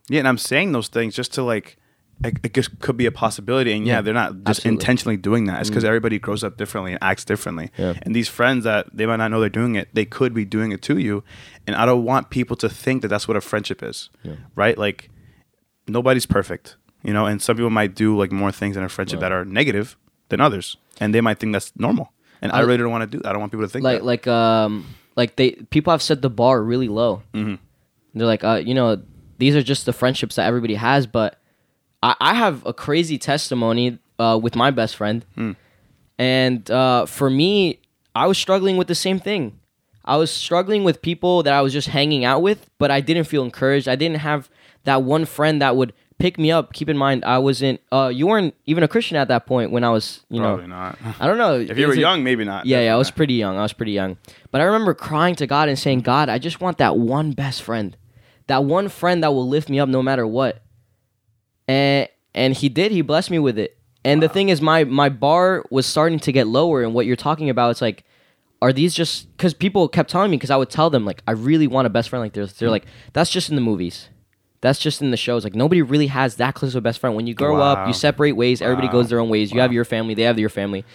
Yeah, 0.09 0.19
and 0.19 0.27
I'm 0.27 0.37
saying 0.37 0.73
those 0.73 0.89
things 0.89 1.15
just 1.15 1.33
to 1.35 1.43
like. 1.43 1.77
It, 2.23 2.38
it 2.44 2.53
just 2.53 2.79
could 2.79 2.97
be 2.97 3.06
a 3.07 3.12
possibility, 3.12 3.71
and 3.73 3.85
yeah, 3.88 3.95
Yeah, 3.95 4.01
they're 4.01 4.13
not 4.13 4.31
just 4.33 4.47
absolutely. 4.59 4.71
intentionally 4.75 5.18
doing 5.18 5.45
that. 5.45 5.59
It's 5.62 5.69
because 5.69 5.83
everybody 5.83 6.19
grows 6.19 6.44
up 6.44 6.56
differently 6.57 6.91
and 6.94 7.01
acts 7.01 7.25
differently. 7.25 7.71
Yeah. 7.77 7.94
And 8.03 8.15
these 8.15 8.27
friends 8.29 8.63
that 8.63 8.88
they 8.95 9.06
might 9.06 9.15
not 9.18 9.31
know 9.31 9.39
they're 9.39 9.50
doing 9.50 9.75
it, 9.75 9.89
they 9.94 10.06
could 10.06 10.33
be 10.33 10.45
doing 10.45 10.71
it 10.71 10.81
to 10.83 10.97
you. 11.00 11.23
And 11.65 11.75
I 11.75 11.85
don't 11.85 12.03
want 12.03 12.29
people 12.29 12.56
to 12.57 12.69
think 12.69 13.01
that 13.01 13.07
that's 13.07 13.27
what 13.27 13.38
a 13.38 13.41
friendship 13.41 13.81
is, 13.81 14.09
right? 14.56 14.77
Like 14.77 15.09
nobody's 15.88 16.25
perfect, 16.25 16.75
you 17.03 17.13
know. 17.13 17.25
And 17.25 17.41
some 17.41 17.56
people 17.56 17.69
might 17.69 17.95
do 17.95 18.18
like 18.18 18.31
more 18.31 18.51
things 18.51 18.77
in 18.77 18.83
a 18.83 18.89
friendship 18.89 19.19
that 19.19 19.31
are 19.31 19.45
negative 19.45 19.97
than 20.29 20.41
others, 20.41 20.77
and 21.00 21.13
they 21.13 21.21
might 21.21 21.39
think 21.39 21.53
that's 21.53 21.71
normal. 21.77 22.12
And 22.41 22.51
I, 22.51 22.59
I- 22.59 22.62
really 22.62 22.77
don't 22.77 22.91
want 22.91 23.09
to 23.12 23.17
do. 23.17 23.24
I 23.27 23.31
don't 23.31 23.39
want 23.39 23.51
people 23.51 23.65
to 23.65 23.71
think 23.71 23.83
like 23.83 24.00
that. 24.00 24.06
like 24.06 24.27
um 24.27 24.85
like 25.15 25.35
they 25.35 25.51
people 25.51 25.91
have 25.91 26.01
set 26.01 26.21
the 26.21 26.29
bar 26.29 26.62
really 26.62 26.88
low. 26.88 27.24
Mm-hmm. 27.33 27.56
They're 28.13 28.27
like, 28.27 28.44
uh, 28.44 28.62
you 28.63 28.74
know, 28.74 29.01
these 29.38 29.56
are 29.56 29.63
just 29.63 29.85
the 29.85 29.94
friendships 29.94 30.35
that 30.35 30.45
everybody 30.45 30.75
has. 30.75 31.07
But 31.07 31.39
I, 32.03 32.15
I 32.19 32.33
have 32.33 32.65
a 32.65 32.74
crazy 32.74 33.18
testimony 33.18 34.00
uh, 34.19 34.39
with 34.42 34.56
my 34.56 34.71
best 34.71 34.95
friend, 34.95 35.25
and 36.18 36.69
uh, 36.69 37.06
for 37.06 37.30
me, 37.30 37.80
I 38.15 38.27
was 38.27 38.38
struggling 38.38 38.77
with 38.77 38.88
the 38.88 38.95
same 38.95 39.19
thing. 39.19 39.59
I 40.03 40.18
was 40.18 40.31
struggling 40.31 40.83
with 40.83 41.01
people 41.01 41.44
that 41.44 41.53
I 41.53 41.62
was 41.62 41.74
just 41.74 41.88
hanging 41.89 42.25
out 42.25 42.42
with, 42.42 42.68
but 42.80 42.89
I 42.92 43.01
didn't 43.01 43.25
feel 43.25 43.44
encouraged. 43.44 43.88
I 43.88 43.95
didn't 43.95 44.18
have 44.18 44.50
that 44.83 45.03
one 45.03 45.25
friend 45.25 45.62
that 45.62 45.75
would 45.75 45.94
pick 46.18 46.39
me 46.39 46.51
up. 46.51 46.74
Keep 46.74 46.89
in 46.89 46.98
mind, 46.98 47.24
I 47.24 47.38
wasn't. 47.38 47.81
Uh, 47.92 48.12
you 48.13 48.25
weren't 48.27 48.56
even 48.65 48.83
a 48.83 48.88
Christian 48.88 49.15
at 49.18 49.27
that 49.27 49.45
point 49.45 49.71
when 49.71 49.83
I 49.83 49.89
was. 49.92 50.24
You 50.30 50.42
Probably 50.42 50.65
know, 50.68 50.75
not. 50.75 50.98
I 51.19 51.27
don't 51.27 51.38
know. 51.38 51.59
if 51.59 51.77
you 51.77 51.86
were 51.88 51.94
it- 51.94 52.00
young, 52.00 52.24
maybe 52.24 52.44
not. 52.44 52.65
yeah, 52.65 52.81
yeah, 52.81 52.94
I 52.94 52.98
was 52.98 53.12
pretty 53.12 53.36
young. 53.36 53.57
I 53.57 53.62
was 53.62 53.74
pretty 53.74 53.92
young. 53.92 54.18
But 54.50 54.62
I 54.62 54.63
remember 54.65 54.94
crying 54.95 55.36
to 55.36 55.45
God 55.48 55.69
and 55.69 55.77
saying, 55.77 56.01
God, 56.01 56.30
I 56.30 56.39
just 56.39 56.59
want 56.62 56.80
that 56.80 56.98
one 56.98 57.31
best 57.33 57.62
friend. 57.62 57.95
That 58.48 58.65
one 58.65 58.89
friend 58.89 59.24
that 59.24 59.33
will 59.33 59.48
lift 59.48 59.69
me 59.69 59.80
up 59.80 59.88
no 59.88 60.01
matter 60.01 60.25
what. 60.25 60.62
And 61.67 62.07
and 62.33 62.53
he 62.53 62.69
did, 62.69 62.91
he 62.91 63.01
blessed 63.01 63.31
me 63.31 63.39
with 63.39 63.57
it. 63.57 63.77
And 64.03 64.21
the 64.21 64.29
thing 64.29 64.49
is 64.49 64.61
my 64.61 64.83
my 64.83 65.09
bar 65.09 65.63
was 65.69 65.85
starting 65.85 66.19
to 66.19 66.31
get 66.31 66.47
lower 66.47 66.83
and 66.83 66.93
what 66.93 67.05
you're 67.05 67.15
talking 67.15 67.49
about 67.49 67.71
it's 67.71 67.81
like 67.81 68.03
are 68.61 68.73
these 68.73 68.93
just 68.93 69.27
cuz 69.37 69.53
people 69.53 69.87
kept 69.87 70.09
telling 70.09 70.31
me 70.31 70.37
cuz 70.37 70.49
I 70.49 70.57
would 70.57 70.69
tell 70.69 70.89
them 70.89 71.05
like 71.05 71.21
I 71.27 71.31
really 71.31 71.67
want 71.67 71.85
a 71.85 71.89
best 71.89 72.09
friend 72.09 72.21
like 72.21 72.33
this. 72.33 72.53
They're 72.53 72.69
like 72.69 72.85
that's 73.13 73.29
just 73.29 73.49
in 73.49 73.55
the 73.55 73.61
movies. 73.61 74.09
That's 74.61 74.79
just 74.79 75.01
in 75.01 75.11
the 75.11 75.17
shows. 75.17 75.43
Like 75.43 75.55
nobody 75.55 75.81
really 75.81 76.07
has 76.07 76.35
that 76.35 76.53
close 76.55 76.75
of 76.75 76.79
a 76.79 76.81
best 76.81 76.99
friend. 76.99 77.15
When 77.15 77.27
you 77.27 77.33
grow 77.33 77.59
up, 77.59 77.87
you 77.87 77.93
separate 77.93 78.33
ways. 78.33 78.61
Everybody 78.61 78.87
goes 78.87 79.09
their 79.09 79.19
own 79.19 79.29
ways. 79.29 79.51
You 79.51 79.59
have 79.59 79.73
your 79.73 79.85
family. 79.85 80.13
They 80.13 80.23
have 80.23 80.39
your 80.39 80.49
family, 80.49 80.85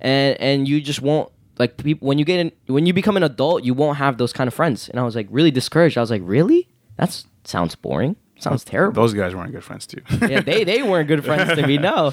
and 0.00 0.38
and 0.40 0.68
you 0.68 0.80
just 0.82 1.00
won't 1.00 1.30
like 1.58 1.78
people 1.78 2.06
when 2.06 2.18
you 2.18 2.24
get 2.26 2.40
in 2.40 2.52
when 2.66 2.84
you 2.84 2.92
become 2.92 3.16
an 3.16 3.22
adult. 3.22 3.64
You 3.64 3.72
won't 3.72 3.96
have 3.96 4.18
those 4.18 4.32
kind 4.34 4.48
of 4.48 4.54
friends. 4.54 4.88
And 4.90 5.00
I 5.00 5.02
was 5.02 5.16
like 5.16 5.28
really 5.30 5.50
discouraged. 5.50 5.96
I 5.96 6.02
was 6.02 6.10
like, 6.10 6.22
really? 6.24 6.68
That 6.98 7.24
sounds 7.44 7.74
boring. 7.74 8.16
Sounds 8.38 8.64
terrible. 8.64 9.02
Those 9.02 9.14
guys 9.14 9.34
weren't 9.34 9.52
good 9.52 9.64
friends 9.64 9.86
too. 9.86 10.02
yeah, 10.28 10.40
they 10.40 10.64
they 10.64 10.82
weren't 10.82 11.08
good 11.08 11.24
friends 11.24 11.54
to 11.54 11.66
me. 11.66 11.78
No, 11.78 12.12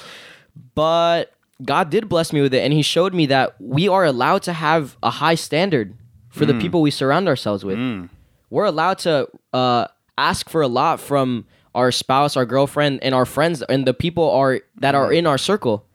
but 0.76 1.34
God 1.64 1.90
did 1.90 2.10
bless 2.10 2.32
me 2.34 2.42
with 2.42 2.54
it, 2.54 2.60
and 2.64 2.74
He 2.74 2.82
showed 2.82 3.14
me 3.14 3.26
that 3.28 3.56
we 3.60 3.88
are 3.88 4.06
allowed 4.06 4.44
to 4.44 4.54
have 4.54 4.98
a 5.04 5.10
high 5.10 5.36
standard 5.36 5.96
for 6.30 6.46
the 6.46 6.54
mm. 6.54 6.62
people 6.62 6.82
we 6.82 6.92
surround 6.92 7.28
ourselves 7.28 7.64
with. 7.64 7.78
Mm. 7.78 8.10
We're 8.50 8.66
allowed 8.66 9.00
to 9.00 9.28
uh, 9.52 9.88
ask 10.18 10.50
for 10.50 10.62
a 10.62 10.68
lot 10.68 11.00
from 11.00 11.46
our 11.76 11.92
spouse, 11.92 12.38
our 12.38 12.46
girlfriend, 12.46 13.04
and 13.04 13.14
our 13.16 13.26
friends, 13.26 13.62
and 13.64 13.86
the 13.86 13.94
people 13.94 14.30
are 14.32 14.62
that 14.78 14.96
are 14.96 15.10
mm. 15.10 15.18
in 15.18 15.28
our 15.28 15.38
circle. 15.38 15.86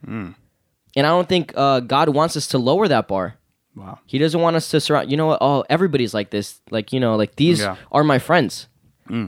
And 0.97 1.07
I 1.07 1.11
don't 1.11 1.29
think 1.29 1.53
uh, 1.57 1.81
God 1.81 2.09
wants 2.09 2.37
us 2.37 2.49
to 2.49 2.59
lower 2.59 2.89
that 2.89 3.07
bar. 3.09 3.37
wow. 3.77 3.99
He 4.07 4.19
doesn't 4.19 4.41
want 4.41 4.57
us 4.57 4.71
to 4.71 4.81
surround. 4.81 5.11
You 5.11 5.17
know 5.17 5.27
what? 5.27 5.39
Oh, 5.41 5.65
everybody's 5.71 6.13
like 6.13 6.31
this. 6.31 6.61
Like 6.71 6.93
you 6.93 7.01
know, 7.01 7.15
like 7.17 7.37
these 7.37 7.61
Yeah. 7.61 7.77
are 7.93 8.03
my 8.05 8.19
friends. 8.19 8.69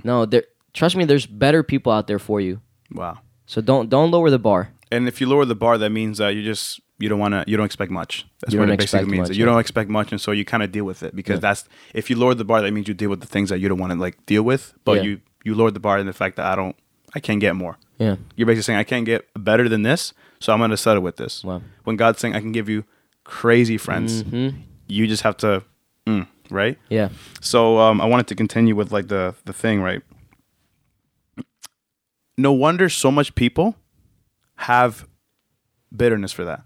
No, 0.04 0.26
there. 0.26 0.44
Trust 0.72 0.96
me, 0.96 1.04
there's 1.04 1.26
better 1.26 1.62
people 1.62 1.92
out 1.92 2.06
there 2.06 2.18
for 2.18 2.40
you. 2.40 2.60
Wow. 2.92 3.18
So 3.46 3.60
don't 3.60 3.88
don't 3.88 4.10
lower 4.10 4.30
the 4.30 4.38
bar. 4.38 4.72
And 4.92 5.08
if 5.08 5.20
you 5.20 5.28
lower 5.28 5.44
the 5.44 5.54
bar, 5.54 5.78
that 5.78 5.90
means 5.90 6.18
that 6.18 6.30
you 6.30 6.42
just 6.42 6.80
you 6.98 7.08
don't 7.08 7.18
want 7.18 7.32
to 7.32 7.44
you 7.46 7.56
don't 7.56 7.66
expect 7.66 7.90
much. 7.90 8.26
That's 8.40 8.54
what 8.54 8.68
it 8.68 8.78
basically 8.78 9.06
means. 9.06 9.28
much, 9.28 9.36
you 9.36 9.44
yeah. 9.44 9.50
don't 9.50 9.60
expect 9.60 9.90
much, 9.90 10.12
and 10.12 10.20
so 10.20 10.30
you 10.32 10.44
kind 10.44 10.62
of 10.62 10.70
deal 10.70 10.84
with 10.84 11.02
it 11.02 11.16
because 11.16 11.40
that's 11.40 11.64
if 11.94 12.10
you 12.10 12.16
lower 12.16 12.34
the 12.34 12.44
bar, 12.44 12.60
that 12.62 12.72
means 12.72 12.88
you 12.88 12.94
deal 12.94 13.10
with 13.10 13.20
the 13.20 13.26
things 13.26 13.48
that 13.48 13.58
you 13.58 13.68
don't 13.68 13.78
want 13.78 13.92
to 13.92 13.98
like 13.98 14.24
deal 14.26 14.42
with. 14.42 14.74
But 14.84 14.98
Yeah. 14.98 15.02
you 15.02 15.20
you 15.44 15.54
lower 15.54 15.70
the 15.70 15.80
bar 15.80 15.98
in 15.98 16.06
the 16.06 16.12
fact 16.12 16.36
that 16.36 16.46
I 16.46 16.54
don't 16.54 16.76
I 17.14 17.20
can't 17.20 17.40
get 17.40 17.56
more. 17.56 17.76
Yeah. 17.98 18.16
You're 18.36 18.46
basically 18.46 18.62
saying 18.62 18.78
I 18.78 18.84
can't 18.84 19.04
get 19.04 19.26
better 19.36 19.68
than 19.68 19.82
this, 19.82 20.12
so 20.38 20.52
I'm 20.52 20.58
going 20.58 20.70
to 20.70 20.76
settle 20.76 21.02
with 21.02 21.16
this. 21.16 21.44
Wow. 21.44 21.62
When 21.84 21.96
God's 21.96 22.18
saying 22.18 22.34
I 22.34 22.40
can 22.40 22.52
give 22.52 22.68
you 22.68 22.84
crazy 23.24 23.76
friends, 23.76 24.24
you 24.88 25.06
just 25.06 25.22
have 25.22 25.36
to, 25.38 25.62
mm, 26.06 26.26
right? 26.50 26.78
Yeah. 26.88 27.10
So 27.40 27.78
um, 27.78 28.00
I 28.00 28.06
wanted 28.06 28.26
to 28.28 28.34
continue 28.34 28.74
with 28.74 28.90
like 28.92 29.08
the 29.08 29.34
the 29.44 29.52
thing, 29.52 29.82
right? 29.82 30.02
No 32.36 32.52
wonder 32.52 32.88
so 32.88 33.10
much 33.10 33.34
people 33.34 33.76
have 34.56 35.06
bitterness 35.94 36.32
for 36.32 36.44
that. 36.44 36.62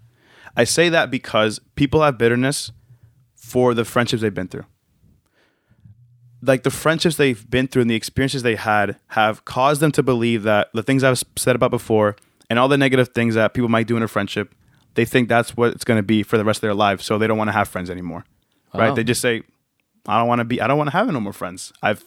I 0.56 0.64
say 0.64 0.88
that 0.88 1.10
because 1.10 1.60
people 1.74 2.02
have 2.02 2.18
bitterness 2.18 2.70
for 3.34 3.74
the 3.74 3.84
friendships 3.84 4.22
they've 4.22 4.34
been 4.34 4.48
through. 4.48 4.66
Like 6.42 6.62
the 6.62 6.70
friendships 6.70 7.16
they've 7.16 7.48
been 7.48 7.66
through 7.66 7.82
and 7.82 7.90
the 7.90 7.94
experiences 7.94 8.42
they 8.42 8.56
had 8.56 8.96
have 9.08 9.44
caused 9.44 9.80
them 9.80 9.92
to 9.92 10.02
believe 10.02 10.42
that 10.42 10.68
the 10.74 10.82
things 10.82 11.02
I've 11.02 11.22
said 11.36 11.56
about 11.56 11.70
before 11.70 12.16
and 12.50 12.58
all 12.58 12.68
the 12.68 12.78
negative 12.78 13.08
things 13.08 13.34
that 13.34 13.54
people 13.54 13.68
might 13.68 13.86
do 13.86 13.96
in 13.96 14.02
a 14.02 14.08
friendship, 14.08 14.54
they 14.94 15.04
think 15.04 15.28
that's 15.28 15.56
what 15.56 15.72
it's 15.72 15.84
going 15.84 15.98
to 15.98 16.02
be 16.02 16.22
for 16.22 16.36
the 16.36 16.44
rest 16.44 16.58
of 16.58 16.62
their 16.62 16.74
lives. 16.74 17.04
So 17.04 17.18
they 17.18 17.26
don't 17.26 17.38
want 17.38 17.48
to 17.48 17.52
have 17.52 17.68
friends 17.68 17.90
anymore. 17.90 18.24
Right? 18.74 18.90
Oh. 18.90 18.94
They 18.94 19.04
just 19.04 19.20
say, 19.20 19.42
I 20.06 20.18
don't 20.18 20.28
want 20.28 20.40
to 20.40 20.44
be, 20.44 20.60
I 20.60 20.66
don't 20.66 20.76
want 20.78 20.88
to 20.88 20.96
have 20.96 21.06
no 21.08 21.20
more 21.20 21.32
friends. 21.32 21.72
I've, 21.82 22.04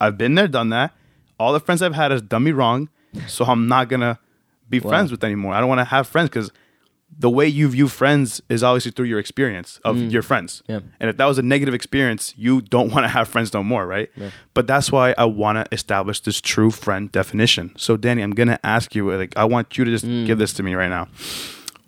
I've 0.00 0.18
been 0.18 0.34
there, 0.34 0.48
done 0.48 0.68
that. 0.70 0.92
All 1.40 1.52
the 1.52 1.60
friends 1.60 1.80
I've 1.82 1.94
had 1.94 2.10
has 2.10 2.22
done 2.22 2.44
me 2.44 2.52
wrong. 2.52 2.88
So 3.26 3.44
I'm 3.44 3.66
not 3.66 3.88
going 3.88 4.00
to 4.00 4.18
be 4.68 4.78
friends 4.78 5.10
with 5.10 5.24
anymore. 5.24 5.54
I 5.54 5.60
don't 5.60 5.68
want 5.68 5.80
to 5.80 5.84
have 5.84 6.06
friends 6.06 6.28
because 6.28 6.52
the 7.18 7.28
way 7.28 7.46
you 7.46 7.68
view 7.68 7.88
friends 7.88 8.40
is 8.48 8.62
obviously 8.62 8.92
through 8.92 9.06
your 9.06 9.18
experience 9.18 9.80
of 9.84 9.96
mm. 9.96 10.12
your 10.12 10.22
friends. 10.22 10.62
Yeah. 10.68 10.80
And 11.00 11.10
if 11.10 11.16
that 11.16 11.24
was 11.24 11.38
a 11.38 11.42
negative 11.42 11.74
experience, 11.74 12.34
you 12.36 12.60
don't 12.60 12.92
want 12.92 13.04
to 13.04 13.08
have 13.08 13.26
friends 13.26 13.52
no 13.52 13.64
more, 13.64 13.86
right? 13.86 14.10
Yeah. 14.14 14.30
But 14.54 14.68
that's 14.68 14.92
why 14.92 15.14
I 15.18 15.24
want 15.24 15.56
to 15.56 15.74
establish 15.74 16.20
this 16.20 16.40
true 16.40 16.70
friend 16.70 17.10
definition. 17.10 17.72
So, 17.76 17.96
Danny, 17.96 18.22
I'm 18.22 18.30
gonna 18.30 18.60
ask 18.62 18.94
you, 18.94 19.10
like, 19.10 19.36
I 19.36 19.44
want 19.44 19.76
you 19.76 19.84
to 19.84 19.90
just 19.90 20.04
give 20.04 20.36
mm. 20.36 20.38
this 20.38 20.52
to 20.54 20.62
me 20.62 20.74
right 20.74 20.88
now. 20.88 21.08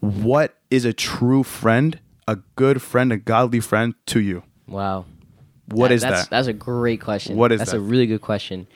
What 0.01 0.57
is 0.71 0.85
a 0.85 0.93
true 0.93 1.45
friend, 1.45 2.01
a 2.27 2.37
good 2.57 2.83
friend, 2.83 3.13
a 3.13 3.17
godly 3.17 3.61
friend 3.61 3.95
to 4.07 4.21
you? 4.21 4.43
Wow. 4.67 5.05
What 5.67 5.89
That- 5.89 5.95
is 5.95 6.03
that's, 6.03 6.23
that? 6.23 6.31
That's 6.31 6.49
a 6.49 6.53
great 6.53 7.01
question. 7.01 7.37
What 7.37 7.53
is 7.53 7.61
that's 7.61 7.71
that? 7.71 7.77
a 7.77 7.81
really 7.81 8.07
good 8.07 8.23
question. 8.23 8.67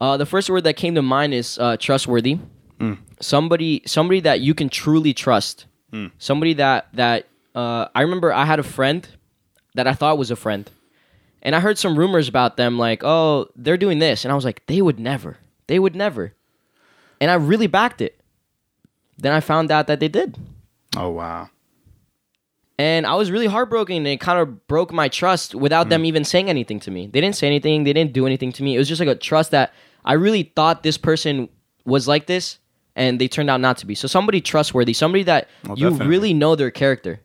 Uh, 0.00 0.16
the 0.16 0.26
first 0.26 0.48
word 0.48 0.64
that 0.64 0.74
came 0.74 0.94
to 0.94 1.02
mind 1.02 1.34
is 1.34 1.58
uh, 1.58 1.76
trustworthy. 1.76 2.38
Mm. 2.78 2.98
Somebody, 3.20 3.82
somebody 3.86 4.20
that 4.20 4.40
you 4.40 4.54
can 4.54 4.68
truly 4.68 5.12
trust. 5.12 5.66
Mm. 5.92 6.10
Somebody 6.18 6.54
that 6.54 6.88
that 6.94 7.26
uh, 7.54 7.88
I 7.94 8.02
remember. 8.02 8.32
I 8.32 8.44
had 8.44 8.58
a 8.58 8.64
friend 8.64 9.06
that 9.74 9.86
I 9.86 9.92
thought 9.92 10.18
was 10.18 10.30
a 10.30 10.36
friend, 10.36 10.70
and 11.42 11.54
I 11.54 11.60
heard 11.60 11.78
some 11.78 11.98
rumors 11.98 12.28
about 12.28 12.56
them, 12.56 12.78
like, 12.78 13.02
oh, 13.04 13.48
they're 13.56 13.76
doing 13.76 13.98
this, 13.98 14.24
and 14.24 14.32
I 14.32 14.34
was 14.34 14.44
like, 14.44 14.64
they 14.66 14.80
would 14.80 14.98
never, 14.98 15.36
they 15.66 15.78
would 15.78 15.94
never, 15.94 16.32
and 17.20 17.30
I 17.30 17.34
really 17.34 17.66
backed 17.66 18.00
it. 18.00 18.20
Then 19.18 19.32
I 19.32 19.40
found 19.40 19.70
out 19.70 19.86
that 19.86 20.00
they 20.00 20.08
did. 20.08 20.38
Oh 20.96 21.10
wow. 21.10 21.50
And 22.78 23.06
I 23.06 23.14
was 23.14 23.30
really 23.30 23.46
heartbroken 23.46 23.98
and 23.98 24.06
it 24.06 24.20
kind 24.20 24.38
of 24.38 24.66
broke 24.66 24.90
my 24.90 25.08
trust 25.08 25.54
without 25.54 25.90
them 25.90 26.06
even 26.06 26.24
saying 26.24 26.48
anything 26.48 26.80
to 26.80 26.90
me. 26.90 27.06
They 27.06 27.20
didn't 27.20 27.36
say 27.36 27.46
anything, 27.46 27.84
they 27.84 27.92
didn't 27.92 28.14
do 28.14 28.24
anything 28.24 28.52
to 28.52 28.62
me. 28.62 28.74
It 28.74 28.78
was 28.78 28.88
just 28.88 29.00
like 29.00 29.08
a 29.08 29.14
trust 29.14 29.50
that 29.50 29.74
I 30.04 30.14
really 30.14 30.44
thought 30.54 30.82
this 30.82 30.96
person 30.98 31.48
was 31.84 32.06
like 32.08 32.26
this 32.26 32.58
and 32.96 33.20
they 33.20 33.28
turned 33.28 33.50
out 33.50 33.60
not 33.60 33.78
to 33.78 33.86
be. 33.86 33.94
So 33.94 34.08
somebody 34.08 34.40
trustworthy, 34.40 34.92
somebody 34.92 35.22
that 35.24 35.48
Well, 35.66 35.78
you 35.78 35.90
definitely. 35.90 36.08
really 36.08 36.34
know 36.34 36.56
their 36.56 36.70
character. 36.70 37.20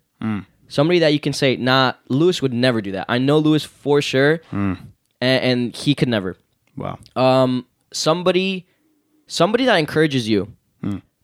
Somebody 0.67 0.97
that 0.99 1.13
you 1.13 1.19
can 1.19 1.33
say, 1.33 1.55
nah, 1.57 1.93
Louis 2.09 2.41
would 2.41 2.51
never 2.53 2.81
do 2.81 2.91
that. 2.93 3.05
I 3.07 3.19
know 3.19 3.37
Louis 3.37 3.63
for 3.63 4.01
sure 4.01 4.41
and, 4.51 4.77
and 5.21 5.75
he 5.75 5.93
could 5.95 6.07
never 6.09 6.35
Wow. 6.75 6.97
um 7.15 7.65
somebody 7.93 8.65
somebody 9.27 9.65
that 9.65 9.75
encourages 9.77 10.27
you 10.27 10.51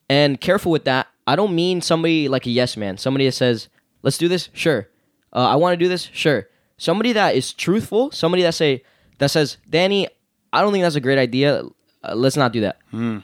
and 0.09 0.39
careful 0.39 0.71
with 0.71 0.85
that 0.85 1.07
i 1.27 1.35
don't 1.35 1.53
mean 1.53 1.81
somebody 1.81 2.27
like 2.29 2.45
a 2.45 2.49
yes 2.49 2.77
man 2.77 2.97
somebody 2.97 3.25
that 3.25 3.33
says 3.33 3.67
let's 4.01 4.17
do 4.17 4.27
this 4.29 4.49
sure 4.53 4.87
uh, 5.33 5.47
i 5.47 5.55
want 5.55 5.73
to 5.73 5.77
do 5.77 5.89
this 5.89 6.09
sure 6.13 6.47
somebody 6.77 7.11
that 7.13 7.35
is 7.35 7.51
truthful 7.53 8.09
somebody 8.11 8.43
that 8.43 8.53
say 8.53 8.81
that 9.17 9.29
says 9.29 9.57
danny 9.69 10.07
i 10.53 10.61
don't 10.61 10.71
think 10.71 10.83
that's 10.83 10.95
a 10.95 11.01
great 11.01 11.17
idea 11.19 11.63
uh, 12.03 12.15
let's 12.15 12.35
not 12.37 12.51
do 12.53 12.61
that 12.61 12.77
right 12.91 13.23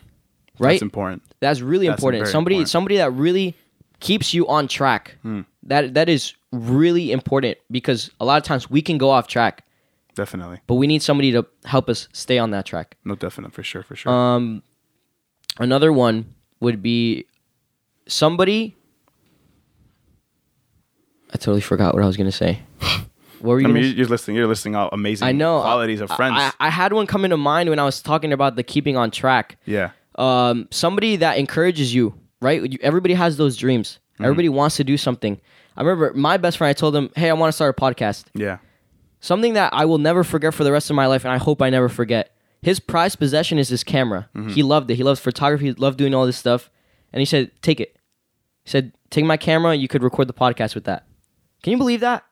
That's 0.59 0.81
important. 0.81 1.23
that's 1.39 1.61
really 1.61 1.87
That's 1.87 1.99
important 1.99 2.27
somebody 2.27 2.55
important. 2.55 2.69
somebody 2.69 2.97
that 2.97 3.11
really 3.11 3.55
keeps 3.99 4.33
you 4.33 4.47
on 4.47 4.67
track 4.67 5.15
that 5.63 5.93
that 5.95 6.07
is 6.09 6.33
really 6.51 7.11
important 7.11 7.57
because 7.71 8.09
a 8.21 8.25
lot 8.25 8.37
of 8.37 8.43
times 8.43 8.69
we 8.69 8.81
can 8.81 8.97
go 8.97 9.09
off 9.09 9.27
track 9.27 9.63
Definitely. 10.15 10.59
but 10.67 10.75
we 10.75 10.87
need 10.87 11.01
somebody 11.03 11.31
to 11.31 11.45
help 11.65 11.89
us 11.89 12.07
stay 12.13 12.37
on 12.39 12.51
that 12.51 12.65
track 12.65 12.95
No, 13.05 13.15
definite 13.15 13.53
for 13.53 13.63
sure, 13.63 13.83
for 13.83 13.95
sure. 13.95 14.11
um, 14.11 14.63
another 15.59 15.91
one 15.93 16.33
would 16.59 16.81
be 16.81 17.25
somebody. 18.07 18.75
I 21.33 21.37
totally 21.37 21.61
forgot 21.61 21.93
what 21.93 22.03
I 22.03 22.07
was 22.07 22.17
gonna 22.17 22.31
say. 22.31 22.61
What 23.41 23.51
were 23.53 23.59
you? 23.59 23.67
I 23.67 23.71
mean, 23.71 23.95
you're 23.95 24.07
listing, 24.07 24.35
you're 24.35 24.47
listing 24.47 24.75
out 24.75 24.89
amazing 24.93 25.27
I 25.27 25.31
know 25.31 25.61
qualities 25.61 26.01
of 26.01 26.09
friends. 26.11 26.35
I, 26.37 26.51
I 26.59 26.69
had 26.69 26.93
one 26.93 27.07
come 27.07 27.23
into 27.25 27.37
mind 27.37 27.69
when 27.69 27.79
I 27.79 27.83
was 27.83 28.01
talking 28.01 28.33
about 28.33 28.55
the 28.55 28.63
keeping 28.63 28.97
on 28.97 29.11
track. 29.11 29.57
yeah. 29.65 29.91
Um, 30.15 30.67
somebody 30.71 31.17
that 31.17 31.37
encourages 31.37 31.93
you, 31.93 32.15
right? 32.41 32.61
You- 32.71 32.79
Everybody 32.81 33.13
has 33.13 33.37
those 33.37 33.55
dreams. 33.55 33.99
Mm-hmm. 34.15 34.23
Everybody 34.25 34.49
wants 34.49 34.75
to 34.77 34.83
do 34.83 34.97
something. 34.97 35.39
I 35.75 35.81
remember 35.83 36.11
my 36.15 36.37
best 36.37 36.57
friend. 36.57 36.69
I 36.69 36.73
told 36.73 36.95
him, 36.95 37.11
"Hey, 37.15 37.29
I 37.29 37.33
want 37.33 37.49
to 37.49 37.53
start 37.55 37.77
a 37.77 37.79
podcast." 37.79 38.25
Yeah. 38.33 38.57
something 39.19 39.53
that 39.53 39.73
I 39.73 39.85
will 39.85 39.99
never 39.99 40.23
forget 40.23 40.53
for 40.55 40.63
the 40.63 40.71
rest 40.71 40.89
of 40.89 40.95
my 40.95 41.05
life, 41.05 41.23
and 41.23 41.31
I 41.31 41.37
hope 41.37 41.61
I 41.61 41.69
never 41.69 41.87
forget. 41.89 42.31
His 42.63 42.79
prized 42.79 43.19
possession 43.19 43.59
is 43.59 43.69
his 43.69 43.83
camera. 43.83 44.27
Mm-hmm. 44.35 44.49
He 44.49 44.63
loved 44.63 44.89
it. 44.89 44.95
He 44.95 45.03
loves 45.03 45.19
photography. 45.19 45.65
He 45.67 45.73
loved 45.73 45.99
doing 45.99 46.15
all 46.15 46.25
this 46.25 46.37
stuff. 46.37 46.71
And 47.13 47.19
he 47.19 47.25
said, 47.25 47.51
"Take 47.61 47.79
it." 47.79 47.95
He 48.63 48.71
said, 48.71 48.93
"Take 49.11 49.23
my 49.25 49.37
camera. 49.37 49.75
You 49.75 49.87
could 49.87 50.01
record 50.01 50.27
the 50.27 50.33
podcast 50.33 50.73
with 50.73 50.85
that." 50.85 51.05
Can 51.61 51.71
you 51.71 51.77
believe 51.77 51.99
that? 51.99 52.23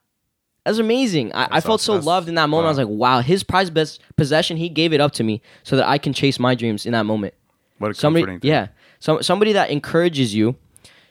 That's 0.65 0.79
amazing. 0.79 1.31
I, 1.33 1.47
I 1.51 1.61
felt 1.61 1.79
so 1.79 1.95
loved 1.97 2.27
in 2.27 2.35
that 2.35 2.49
moment. 2.49 2.65
I 2.65 2.69
was 2.69 2.77
like, 2.79 2.87
"Wow!" 2.87 3.19
His 3.21 3.43
prized 3.43 3.73
best 3.73 4.01
possession, 4.17 4.57
he 4.57 4.67
gave 4.67 4.93
it 4.93 4.99
up 4.99 5.11
to 5.13 5.23
me 5.23 5.41
so 5.63 5.75
that 5.77 5.87
I 5.87 5.97
can 5.99 6.11
chase 6.11 6.39
my 6.39 6.55
dreams 6.55 6.85
in 6.87 6.93
that 6.93 7.05
moment 7.05 7.33
What 7.77 7.91
a 7.91 7.93
somebody 7.93 8.23
comforting 8.23 8.39
thing. 8.41 8.49
yeah 8.49 8.67
some, 8.99 9.21
somebody 9.21 9.53
that 9.53 9.69
encourages 9.69 10.33
you 10.33 10.55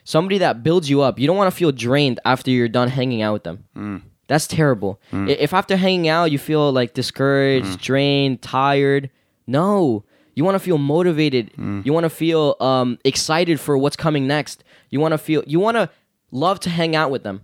somebody 0.03 0.37
that 0.39 0.61
builds 0.63 0.89
you 0.89 1.01
up 1.01 1.17
you 1.19 1.25
don't 1.27 1.37
want 1.37 1.49
to 1.51 1.55
feel 1.57 1.71
drained 1.71 2.19
after 2.25 2.51
you're 2.51 2.67
done 2.67 2.89
hanging 2.89 3.21
out 3.21 3.33
with 3.33 3.43
them 3.43 3.63
Mm. 3.77 4.01
that's 4.27 4.45
terrible 4.47 4.99
I- 5.13 5.37
if 5.39 5.53
after 5.53 5.77
hanging 5.77 6.07
out 6.09 6.31
you 6.31 6.37
feel 6.39 6.71
like 6.73 6.93
discouraged 6.93 7.67
Mm. 7.79 7.81
drained 7.81 8.41
tired 8.41 9.09
no 9.47 10.03
you 10.35 10.43
want 10.43 10.55
to 10.55 10.59
feel 10.59 10.77
motivated 10.77 11.51
Mm. 11.57 11.85
you 11.85 11.93
want 11.93 12.03
to 12.03 12.09
feel 12.09 12.55
um, 12.59 12.97
excited 13.05 13.59
for 13.59 13.77
what's 13.77 13.95
coming 13.95 14.27
next 14.27 14.63
you 14.89 14.99
want 14.99 15.13
to 15.13 15.17
feel 15.17 15.43
you 15.47 15.59
want 15.59 15.77
to 15.77 15.89
love 16.31 16.59
to 16.61 16.69
hang 16.69 16.95
out 16.95 17.09
with 17.11 17.23
them 17.23 17.41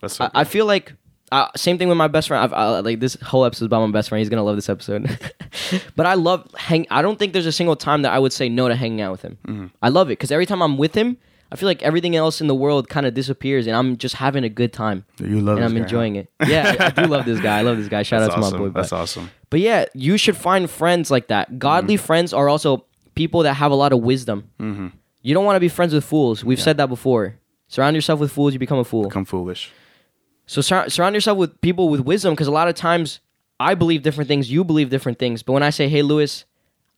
That's 0.00 0.16
so 0.16 0.24
I, 0.34 0.40
I 0.40 0.44
feel 0.44 0.66
like 0.66 0.94
uh, 1.32 1.48
same 1.56 1.78
thing 1.78 1.88
with 1.88 1.98
my 1.98 2.08
best 2.08 2.28
friend. 2.28 2.44
I've, 2.44 2.52
I, 2.52 2.78
like 2.80 3.00
this 3.00 3.16
whole 3.22 3.44
episode 3.44 3.64
is 3.64 3.66
about 3.66 3.84
my 3.86 3.92
best 3.92 4.08
friend. 4.08 4.20
He's 4.20 4.28
gonna 4.28 4.44
love 4.44 4.56
this 4.56 4.68
episode. 4.68 5.18
but 5.96 6.06
I 6.06 6.14
love 6.14 6.48
hang. 6.56 6.86
I 6.90 7.02
don't 7.02 7.18
think 7.18 7.32
there's 7.32 7.46
a 7.46 7.52
single 7.52 7.74
time 7.76 8.02
that 8.02 8.12
I 8.12 8.18
would 8.18 8.32
say 8.32 8.48
no 8.48 8.68
to 8.68 8.76
hanging 8.76 9.00
out 9.00 9.12
with 9.12 9.22
him. 9.22 9.38
Mm-hmm. 9.48 9.66
I 9.82 9.88
love 9.88 10.08
it 10.08 10.12
because 10.18 10.30
every 10.30 10.46
time 10.46 10.62
I'm 10.62 10.78
with 10.78 10.94
him, 10.94 11.16
I 11.50 11.56
feel 11.56 11.66
like 11.66 11.82
everything 11.82 12.16
else 12.16 12.40
in 12.40 12.46
the 12.46 12.54
world 12.54 12.88
kind 12.88 13.04
of 13.06 13.14
disappears, 13.14 13.66
and 13.66 13.76
I'm 13.76 13.96
just 13.96 14.14
having 14.14 14.42
a 14.44 14.48
good 14.48 14.72
time 14.72 15.04
You 15.18 15.40
love 15.40 15.56
and 15.56 15.64
I'm 15.66 15.74
guy, 15.74 15.80
enjoying 15.82 16.14
huh? 16.14 16.20
it. 16.40 16.48
Yeah, 16.48 16.76
I, 16.80 16.86
I 16.86 16.90
do 16.90 17.06
love 17.08 17.24
this 17.24 17.40
guy. 17.40 17.58
I 17.58 17.62
love 17.62 17.76
this 17.76 17.88
guy. 17.88 18.02
Shout 18.04 18.20
That's 18.20 18.32
out 18.34 18.36
to 18.40 18.42
awesome. 18.46 18.58
my 18.60 18.66
boy. 18.68 18.72
That's 18.72 18.90
But, 18.90 18.96
awesome. 19.00 19.30
but 19.50 19.60
yeah, 19.60 19.84
you 19.94 20.16
should 20.16 20.36
find 20.36 20.68
friends 20.70 21.10
like 21.10 21.28
that. 21.28 21.58
Godly 21.58 21.96
Mm-hmm. 21.96 22.04
friends 22.06 22.32
are 22.32 22.48
also 22.48 22.86
people 23.14 23.42
that 23.42 23.54
have 23.54 23.70
a 23.70 23.74
lot 23.74 23.92
of 23.92 24.00
wisdom. 24.00 24.48
Mm-hmm. 24.60 24.88
You 25.20 25.34
don't 25.34 25.44
want 25.44 25.56
to 25.56 25.60
be 25.60 25.68
friends 25.68 25.92
with 25.94 26.04
fools. 26.04 26.42
We've 26.44 26.60
said 26.60 26.78
that 26.78 26.88
before. 26.88 27.36
Surround 27.68 27.96
yourself 27.96 28.18
with 28.20 28.32
fools, 28.32 28.52
you 28.54 28.58
become 28.58 28.78
a 28.78 28.84
fool. 28.84 29.04
Become 29.04 29.24
foolish. 29.26 29.70
So 30.46 30.60
sur- 30.60 30.88
surround 30.88 31.14
yourself 31.14 31.38
with 31.38 31.60
people 31.60 31.88
with 31.88 32.00
wisdom 32.00 32.34
because 32.34 32.48
a 32.48 32.52
lot 32.52 32.68
of 32.68 32.74
times 32.74 33.20
I 33.60 33.74
believe 33.74 34.02
different 34.02 34.28
things, 34.28 34.50
you 34.50 34.64
believe 34.64 34.90
different 34.90 35.18
things. 35.18 35.42
But 35.42 35.52
when 35.52 35.62
I 35.62 35.70
say, 35.70 35.88
"Hey, 35.88 36.02
Louis, 36.02 36.44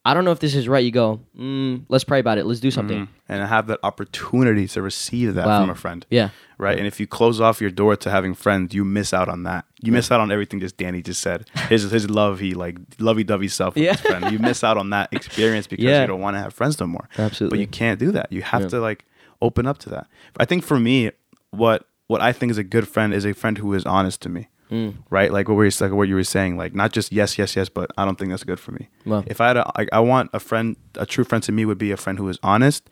I 0.07 0.13
don't 0.15 0.25
know 0.25 0.33
if 0.33 0.41
this 0.41 0.55
is 0.55 0.67
right," 0.67 0.85
you 0.85 0.91
go, 0.91 1.21
mm, 1.39 1.83
"Let's 1.89 2.05
pray 2.05 2.21
about 2.21 2.39
it. 2.39 2.47
Let's 2.47 2.61
do 2.61 2.71
something." 2.71 3.07
And 3.29 3.47
have 3.47 3.67
that 3.69 3.81
opportunity 3.83 4.67
to 4.69 4.81
receive 4.83 5.35
that 5.35 5.47
Wow. 5.47 5.61
from 5.63 5.71
a 5.71 5.75
friend. 5.75 6.05
Yeah, 6.11 6.31
Right. 6.57 6.79
And 6.79 6.87
if 6.87 7.01
you 7.01 7.07
close 7.07 7.41
off 7.41 7.61
your 7.61 7.71
door 7.71 7.97
to 7.97 8.11
having 8.11 8.33
friends, 8.35 8.75
you 8.75 8.85
miss 8.85 9.13
out 9.13 9.29
on 9.29 9.43
that. 9.43 9.65
You 9.83 9.93
miss 9.93 10.11
out 10.13 10.21
on 10.21 10.31
everything 10.31 10.61
just 10.61 10.77
Danny 10.77 11.03
just 11.03 11.21
said. 11.21 11.49
His 11.69 11.91
his 11.91 12.09
lovey, 12.09 12.55
like 12.55 12.79
lovey 12.99 13.25
dovey 13.25 13.49
stuff 13.49 13.75
with 13.75 13.85
Yeah. 13.85 13.93
his 13.93 14.01
friend. 14.01 14.31
You 14.33 14.39
miss 14.39 14.63
out 14.65 14.79
on 14.79 14.91
that 14.91 15.09
experience 15.13 15.67
because 15.67 15.85
Yeah. 15.85 16.01
you 16.03 16.07
don't 16.07 16.21
want 16.21 16.37
to 16.37 16.41
have 16.41 16.55
friends 16.55 16.79
no 16.81 16.87
more. 16.87 17.09
Absolutely. 17.19 17.59
But 17.59 17.61
you 17.61 17.67
can't 17.67 17.99
do 18.01 18.11
that. 18.13 18.33
You 18.33 18.43
have 18.43 18.63
Yeah. 18.63 18.69
to 18.69 18.81
like 18.81 19.05
open 19.43 19.67
up 19.67 19.79
to 19.79 19.91
that. 19.91 20.07
I 20.39 20.45
think 20.47 20.65
for 20.65 20.79
me, 20.81 21.11
what 21.51 21.87
what 22.07 22.21
I 22.21 22.33
think 22.33 22.51
is 22.51 22.59
a 22.59 22.65
good 22.65 22.87
friend 22.89 23.13
is 23.15 23.25
a 23.25 23.33
friend 23.33 23.59
who 23.59 23.73
is 23.75 23.85
honest 23.85 24.21
to 24.23 24.29
me. 24.29 24.49
Mm. 24.71 24.95
Right, 25.11 25.31
like 25.31 25.47
what 25.49 25.55
we 25.57 25.67
were 25.67 25.71
like 25.81 25.93
what 25.93 26.09
you 26.09 26.15
were 26.15 26.25
saying, 26.25 26.57
like 26.57 26.75
not 26.75 26.91
just 26.91 27.13
yes, 27.13 27.39
yes, 27.39 27.55
yes, 27.55 27.69
but 27.69 27.91
I 27.99 28.05
don't 28.05 28.19
think 28.19 28.31
that's 28.31 28.45
good 28.45 28.59
for 28.59 28.73
me. 28.73 28.89
Well. 29.05 29.23
If 29.27 29.41
I 29.41 29.49
had 29.49 29.57
a, 29.59 29.71
I, 29.79 29.87
I 29.93 30.01
want 30.01 30.31
a 30.33 30.41
friend, 30.41 30.77
a 30.95 31.05
true 31.05 31.23
friend 31.25 31.43
to 31.45 31.53
me 31.53 31.65
would 31.67 31.77
be 31.79 31.91
a 31.93 31.97
friend 31.99 32.19
who 32.19 32.29
is 32.31 32.39
honest, 32.43 32.89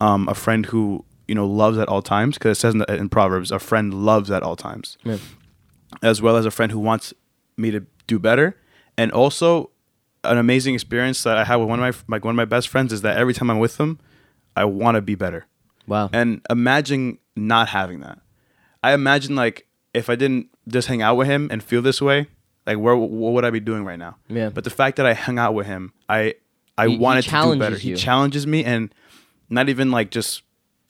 um, 0.00 0.28
a 0.28 0.34
friend 0.34 0.66
who 0.66 1.04
you 1.26 1.34
know 1.34 1.46
loves 1.46 1.78
at 1.78 1.88
all 1.88 2.00
times, 2.00 2.38
because 2.38 2.56
it 2.56 2.60
says 2.60 2.74
in, 2.74 2.78
the, 2.78 2.94
in 2.94 3.08
Proverbs, 3.08 3.50
a 3.50 3.58
friend 3.58 3.92
loves 3.92 4.30
at 4.30 4.42
all 4.44 4.54
times, 4.56 4.96
Yeah. 5.04 5.18
as 6.02 6.22
well 6.22 6.36
as 6.36 6.46
a 6.46 6.50
friend 6.50 6.70
who 6.72 6.78
wants 6.78 7.12
me 7.56 7.70
to 7.72 7.84
do 8.06 8.18
better, 8.20 8.56
and 8.96 9.10
also 9.10 9.70
an 10.22 10.38
amazing 10.38 10.74
experience 10.74 11.22
that 11.24 11.36
I 11.36 11.44
have 11.44 11.58
with 11.60 11.68
one 11.68 11.82
of 11.82 12.06
my 12.08 12.14
like 12.14 12.24
one 12.24 12.32
of 12.32 12.36
my 12.36 12.44
best 12.44 12.68
friends 12.68 12.92
is 12.92 13.02
that 13.02 13.16
every 13.18 13.34
time 13.34 13.50
I'm 13.50 13.58
with 13.58 13.78
them, 13.78 13.98
I 14.56 14.64
want 14.64 14.94
to 14.94 15.02
be 15.02 15.16
better. 15.16 15.46
wow. 15.88 16.08
And 16.12 16.40
imagine 16.48 17.18
not 17.36 17.68
having 17.68 18.00
that. 18.00 18.20
I 18.82 18.92
imagine 18.94 19.34
like 19.36 19.66
if 19.94 20.08
I 20.10 20.16
didn't 20.16 20.48
just 20.68 20.88
hang 20.88 21.02
out 21.02 21.16
with 21.16 21.26
him 21.28 21.48
and 21.50 21.62
feel 21.62 21.82
this 21.82 22.00
way, 22.00 22.26
like 22.66 22.78
where 22.78 22.96
what 22.96 23.32
would 23.32 23.44
I 23.44 23.50
be 23.50 23.60
doing 23.60 23.84
right 23.84 23.98
now? 23.98 24.16
Yeah. 24.28 24.48
But 24.50 24.64
the 24.64 24.70
fact 24.70 24.96
that 24.96 25.06
I 25.06 25.14
hung 25.14 25.38
out 25.38 25.54
with 25.54 25.66
him, 25.66 25.92
I 26.08 26.34
I 26.78 26.86
He- 26.86 26.92
he 26.92 26.98
wanted 26.98 27.22
to 27.22 27.28
do 27.28 27.30
challenges 27.32 27.60
better. 27.66 27.76
He 27.76 27.90
you. 27.90 27.96
challenges 27.96 28.46
me 28.46 28.64
and 28.64 28.94
not 29.50 29.68
even 29.68 29.90
like 29.90 30.10
just 30.10 30.42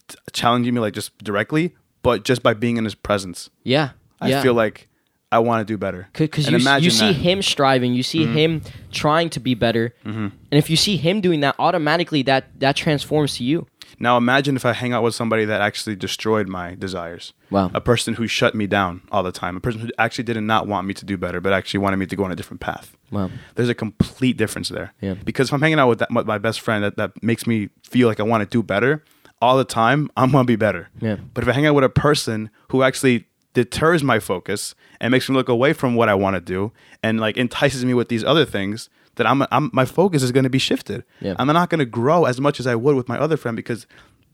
t- 0.08 0.16
challenging 0.32 0.74
me 0.74 0.80
like 0.80 0.94
just 0.94 1.16
directly, 1.18 1.74
but 2.02 2.24
just 2.24 2.42
by 2.42 2.54
being 2.54 2.76
in 2.76 2.84
his 2.84 2.94
presence. 2.94 3.50
yeah, 3.64 3.90
I 4.20 4.28
yeah. 4.30 4.42
feel 4.42 4.54
like 4.54 4.88
I 5.32 5.38
want 5.38 5.66
to 5.66 5.72
do 5.72 5.78
better. 5.78 6.08
because 6.12 6.46
And 6.48 6.60
you, 6.60 6.68
s- 6.68 6.82
you 6.82 6.90
see 6.90 7.06
that. 7.06 7.14
Mm-hmm. 7.14 7.22
him 7.22 7.42
striving, 7.42 7.94
you 7.94 8.02
see 8.02 8.26
him 8.26 8.62
trying 8.92 9.30
to 9.30 9.40
be 9.40 9.54
better, 9.54 9.94
and 10.04 10.32
if 10.50 10.68
you 10.68 10.76
see 10.76 10.96
him 10.96 11.20
doing 11.20 11.40
that, 11.40 11.54
automatically 11.58 12.22
that 12.24 12.46
that 12.60 12.76
transforms 12.76 13.36
to 13.38 13.44
you. 13.44 13.66
Now 13.98 14.16
imagine 14.16 14.56
if 14.56 14.64
I 14.64 14.72
hang 14.72 14.92
out 14.92 15.02
with 15.02 15.14
somebody 15.14 15.44
that 15.44 15.60
actually 15.60 15.96
destroyed 15.96 16.48
my 16.48 16.74
desires. 16.74 17.32
Wow. 17.50 17.70
A 17.74 17.80
person 17.80 18.14
who 18.14 18.26
shut 18.26 18.54
me 18.54 18.66
down 18.66 19.02
all 19.10 19.22
the 19.22 19.32
time. 19.32 19.56
A 19.56 19.60
person 19.60 19.80
who 19.80 19.90
actually 19.98 20.24
did 20.24 20.40
not 20.40 20.66
want 20.66 20.86
me 20.86 20.94
to 20.94 21.04
do 21.04 21.16
better, 21.16 21.40
but 21.40 21.52
actually 21.52 21.78
wanted 21.78 21.96
me 21.96 22.06
to 22.06 22.16
go 22.16 22.24
on 22.24 22.32
a 22.32 22.36
different 22.36 22.60
path. 22.60 22.96
Wow. 23.10 23.30
There's 23.56 23.68
a 23.68 23.74
complete 23.74 24.36
difference 24.36 24.68
there. 24.68 24.94
Yeah. 25.00 25.14
Because 25.14 25.48
if 25.48 25.54
I'm 25.54 25.60
hanging 25.60 25.78
out 25.78 25.88
with 25.88 25.98
that, 25.98 26.10
my 26.10 26.38
best 26.38 26.60
friend 26.60 26.84
that, 26.84 26.96
that 26.96 27.22
makes 27.22 27.46
me 27.46 27.70
feel 27.82 28.08
like 28.08 28.20
I 28.20 28.24
want 28.24 28.42
to 28.42 28.46
do 28.46 28.62
better, 28.62 29.04
all 29.42 29.56
the 29.56 29.64
time, 29.64 30.10
I'm 30.16 30.30
gonna 30.32 30.44
be 30.44 30.56
better. 30.56 30.90
Yeah. 31.00 31.16
But 31.34 31.44
if 31.44 31.48
I 31.48 31.52
hang 31.52 31.66
out 31.66 31.74
with 31.74 31.84
a 31.84 31.88
person 31.88 32.50
who 32.68 32.82
actually 32.82 33.26
deters 33.54 34.02
my 34.02 34.20
focus 34.20 34.74
and 35.00 35.10
makes 35.10 35.28
me 35.28 35.34
look 35.34 35.48
away 35.48 35.72
from 35.72 35.94
what 35.94 36.08
I 36.08 36.14
want 36.14 36.34
to 36.34 36.40
do 36.40 36.72
and 37.02 37.18
like 37.18 37.36
entices 37.36 37.84
me 37.84 37.94
with 37.94 38.08
these 38.08 38.22
other 38.22 38.44
things, 38.44 38.90
then 39.16 39.26
I'm, 39.26 39.42
I'm 39.50 39.70
my 39.72 39.84
focus 39.84 40.22
is 40.22 40.32
going 40.32 40.44
to 40.44 40.50
be 40.50 40.58
shifted. 40.58 41.04
Yeah. 41.20 41.34
I'm 41.38 41.46
not 41.48 41.70
going 41.70 41.80
to 41.80 41.84
grow 41.86 42.24
as 42.24 42.40
much 42.40 42.60
as 42.60 42.66
I 42.66 42.74
would 42.74 42.96
with 42.96 43.08
my 43.08 43.18
other 43.18 43.36
friend 43.36 43.56
because 43.56 43.86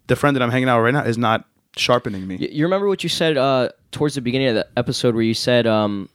the 0.07 0.17
friend 0.17 0.37
that 0.37 0.43
I'm 0.43 0.51
hanging 0.51 0.69
out 0.69 0.79
with 0.79 0.85
right 0.85 0.95
now 0.95 1.09
is 1.09 1.19
not 1.19 1.47
sharpening 1.77 2.27
me. 2.27 2.37
You 2.37 2.65
remember 2.65 2.89
what 2.89 3.03
you 3.03 3.09
said 3.09 3.37
uh, 3.37 3.71
towards 3.91 4.15
the 4.15 4.21
beginning 4.21 4.49
of 4.49 4.55
the 4.55 4.67
episode 4.77 5.15
where 5.15 5.25
you 5.25 5.35
said 5.35 5.67
um, 5.67 6.09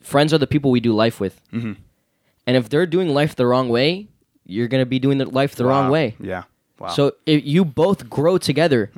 friends 0.00 0.32
are 0.34 0.38
the 0.38 0.46
people 0.46 0.70
we 0.70 0.80
do 0.80 0.92
life 0.92 1.20
with. 1.20 1.40
Mm-hmm. 1.52 1.72
And 2.46 2.56
if 2.56 2.68
they're 2.68 2.86
doing 2.86 3.08
life 3.08 3.34
the 3.34 3.46
wrong 3.46 3.68
way, 3.68 4.08
you're 4.44 4.68
going 4.68 4.82
to 4.82 4.86
be 4.86 4.98
doing 4.98 5.18
the 5.18 5.26
life 5.26 5.56
the 5.56 5.64
wrong 5.64 5.90
way. 5.90 6.16
Yeah. 6.20 6.44
Wow. 6.78 6.88
So 6.88 7.12
if 7.24 7.44
you 7.44 7.64
both 7.64 8.08
grow 8.10 8.38
together. 8.38 8.90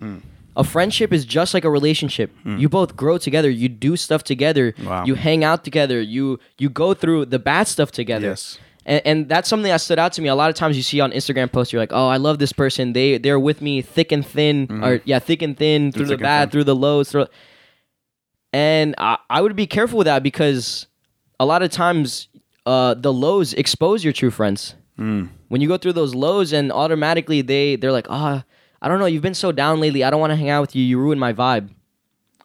A 0.56 0.64
friendship 0.64 1.12
is 1.12 1.24
just 1.24 1.54
like 1.54 1.64
a 1.64 1.70
relationship. 1.70 2.32
You 2.44 2.68
both 2.68 2.96
grow 2.96 3.16
together. 3.16 3.48
You 3.48 3.68
do 3.68 3.96
stuff 3.96 4.24
together. 4.24 4.74
Wow. 4.82 5.04
You 5.04 5.14
hang 5.14 5.44
out 5.44 5.62
together. 5.62 6.00
You 6.00 6.40
you 6.58 6.68
go 6.68 6.94
through 6.94 7.26
the 7.26 7.38
bad 7.38 7.68
stuff 7.68 7.92
together. 7.92 8.30
Yes. 8.30 8.58
And, 8.88 9.02
and 9.04 9.28
that's 9.28 9.50
something 9.50 9.70
that 9.70 9.82
stood 9.82 9.98
out 9.98 10.14
to 10.14 10.22
me. 10.22 10.28
A 10.28 10.34
lot 10.34 10.48
of 10.48 10.56
times 10.56 10.76
you 10.76 10.82
see 10.82 10.98
on 10.98 11.12
Instagram 11.12 11.52
posts, 11.52 11.72
you're 11.72 11.80
like, 11.80 11.92
"Oh, 11.92 12.08
I 12.08 12.16
love 12.16 12.38
this 12.38 12.54
person. 12.54 12.94
They 12.94 13.18
they're 13.18 13.38
with 13.38 13.60
me 13.60 13.82
thick 13.82 14.10
and 14.10 14.26
thin, 14.26 14.66
or 14.82 15.00
yeah, 15.04 15.18
thick 15.18 15.42
and 15.42 15.56
thin 15.56 15.92
through, 15.92 16.06
the 16.06 16.16
bad, 16.16 16.50
through 16.50 16.64
the 16.64 16.74
lows." 16.74 17.12
Through... 17.12 17.26
And 18.54 18.94
I, 18.96 19.18
I 19.28 19.42
would 19.42 19.54
be 19.54 19.66
careful 19.66 19.98
with 19.98 20.06
that 20.06 20.22
because 20.22 20.86
a 21.38 21.44
lot 21.44 21.62
of 21.62 21.70
times 21.70 22.28
uh, 22.64 22.94
the 22.94 23.12
lows 23.12 23.52
expose 23.52 24.02
your 24.02 24.14
true 24.14 24.30
friends. 24.30 24.74
Mm. 24.98 25.28
When 25.48 25.60
you 25.60 25.68
go 25.68 25.76
through 25.76 25.92
those 25.92 26.14
lows, 26.14 26.54
and 26.54 26.72
automatically 26.72 27.42
they 27.42 27.76
they're 27.76 27.92
like, 27.92 28.06
"Ah, 28.08 28.42
I 28.80 28.88
don't 28.88 28.98
know. 28.98 29.06
You've 29.06 29.22
been 29.22 29.34
so 29.34 29.52
down 29.52 29.80
lately. 29.80 30.02
I 30.02 30.08
don't 30.08 30.20
want 30.20 30.30
to 30.30 30.36
hang 30.36 30.48
out 30.48 30.62
with 30.62 30.74
you. 30.74 30.82
You 30.82 30.98
ruined 30.98 31.20
my 31.20 31.34
vibe." 31.34 31.68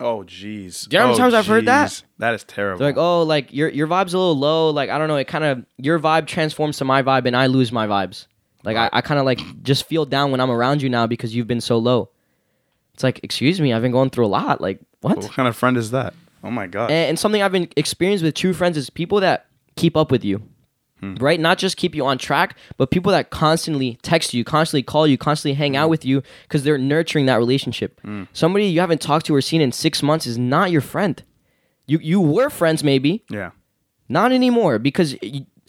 Oh 0.03 0.23
jeez. 0.23 0.87
Do 0.87 0.95
you 0.95 0.99
know 0.99 1.05
how 1.05 1.11
many 1.11 1.15
Oh, 1.15 1.17
times 1.17 1.33
I've 1.33 1.47
heard 1.47 1.65
that? 1.65 1.89
jeez. 1.89 2.03
That 2.19 2.33
is 2.35 2.43
terrible. 2.43 2.79
They're 2.79 2.89
like, 2.89 2.97
"Oh, 2.97 3.23
like 3.23 3.53
your 3.53 3.69
your 3.69 3.87
vibe's 3.87 4.13
a 4.13 4.17
little 4.17 4.37
low. 4.37 4.69
Like 4.69 4.89
I 4.89 4.97
don't 4.97 5.07
know. 5.07 5.15
It 5.17 5.27
kind 5.27 5.43
of 5.43 5.65
your 5.77 5.99
vibe 5.99 6.27
transforms 6.27 6.77
to 6.77 6.85
my 6.85 7.01
vibe, 7.01 7.25
and 7.25 7.35
I 7.35 7.47
lose 7.47 7.71
my 7.71 7.87
vibes. 7.87 8.27
Like 8.63 8.77
I, 8.77 8.89
I 8.93 9.01
kind 9.01 9.19
of 9.19 9.25
like 9.25 9.39
just 9.63 9.85
feel 9.87 10.05
down 10.05 10.31
when 10.31 10.39
I'm 10.39 10.51
around 10.51 10.81
you 10.81 10.89
now 10.89 11.07
because 11.07 11.35
you've 11.35 11.47
been 11.47 11.61
so 11.61 11.77
low. 11.77 12.09
It's 12.93 13.03
like, 13.03 13.19
excuse 13.23 13.59
me, 13.59 13.73
I've 13.73 13.81
been 13.81 13.91
going 13.91 14.09
through 14.11 14.25
a 14.25 14.27
lot. 14.27 14.61
Like 14.61 14.79
what? 15.01 15.17
what 15.17 15.31
kind 15.31 15.47
of 15.47 15.55
friend 15.55 15.75
is 15.77 15.91
that? 15.91 16.13
Oh 16.43 16.51
my 16.51 16.67
god. 16.67 16.91
and, 16.91 17.09
and 17.09 17.19
something 17.19 17.41
I've 17.41 17.51
been 17.51 17.69
experienced 17.75 18.23
with 18.23 18.35
true 18.35 18.53
friends 18.53 18.77
is 18.77 18.89
people 18.89 19.19
that 19.21 19.47
keep 19.75 19.97
up 19.97 20.11
with 20.11 20.23
you, 20.23 20.41
Mm. 21.03 21.21
right? 21.21 21.39
Not 21.39 21.57
just 21.57 21.75
keep 21.75 21.93
you 21.95 22.05
on 22.05 22.17
track, 22.17 22.57
but 22.77 22.89
people 22.89 23.11
that 23.11 23.29
constantly 23.29 23.99
text 24.01 24.33
you, 24.33 24.43
constantly 24.43 24.83
call 24.83 25.05
you, 25.05 25.17
constantly 25.17 25.53
hang 25.53 25.75
out 25.75 25.87
mm. 25.87 25.91
with 25.91 26.05
you 26.05 26.23
because 26.43 26.63
they're 26.63 26.77
nurturing 26.77 27.25
that 27.25 27.35
relationship. 27.35 27.99
Mm. 28.03 28.27
Somebody 28.31 28.67
you 28.67 28.79
haven't 28.79 29.01
talked 29.01 29.25
to 29.25 29.35
or 29.35 29.41
seen 29.41 29.59
in 29.59 29.71
six 29.71 30.01
months 30.01 30.25
is 30.25 30.37
not 30.37 30.71
your 30.71 30.81
friend. 30.81 31.21
You 31.85 31.99
you 31.99 32.21
were 32.21 32.49
friends 32.49 32.83
maybe, 32.83 33.25
yeah. 33.29 33.51
not 34.07 34.31
anymore 34.31 34.79
because 34.79 35.17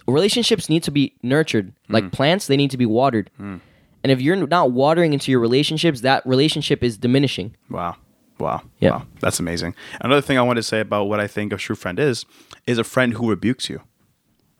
relationships 0.06 0.68
need 0.68 0.84
to 0.84 0.92
be 0.92 1.16
nurtured. 1.24 1.72
Like 1.88 2.12
plants, 2.12 2.46
they 2.46 2.56
need 2.56 2.70
to 2.70 2.76
be 2.76 2.86
watered. 2.86 3.30
And 3.38 4.12
if 4.12 4.20
you're 4.20 4.36
not 4.36 4.70
watering 4.70 5.12
into 5.12 5.32
your 5.32 5.40
relationships, 5.40 6.02
that 6.02 6.24
relationship 6.26 6.84
is 6.84 6.98
diminishing. 6.98 7.56
Wow. 7.70 7.96
Wow. 8.38 8.62
Yeah. 8.78 8.90
Wow. 8.90 9.06
That's 9.20 9.40
amazing. 9.40 9.74
Another 10.00 10.20
thing 10.20 10.38
I 10.38 10.42
want 10.42 10.58
to 10.58 10.62
say 10.62 10.80
about 10.80 11.04
what 11.04 11.20
I 11.20 11.26
think 11.26 11.52
a 11.52 11.56
true 11.56 11.74
friend 11.74 11.98
is, 11.98 12.26
is 12.66 12.78
a 12.78 12.84
friend 12.84 13.14
who 13.14 13.30
rebukes 13.30 13.70
you. 13.70 13.80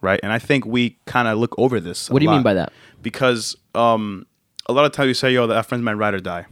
Right. 0.05 0.21
And 0.23 0.33
I 0.33 0.39
think 0.39 0.67
we 0.67 0.99
kind 1.07 1.27
of 1.29 1.39
look 1.39 1.55
over 1.59 1.81
this. 1.81 2.11
What 2.11 2.19
do 2.21 2.25
you 2.27 2.31
mean 2.31 2.43
by 2.43 2.55
that? 2.55 2.73
Because 3.03 3.57
um, 3.75 4.27
a 4.69 4.73
lot 4.73 4.85
of 4.85 4.93
times 4.93 5.09
you 5.09 5.15
say, 5.15 5.33
yo, 5.33 5.47
that 5.47 5.67
friend's 5.67 5.83
my 5.85 5.93
ride 5.95 6.15
or 6.15 6.21
die. 6.21 6.47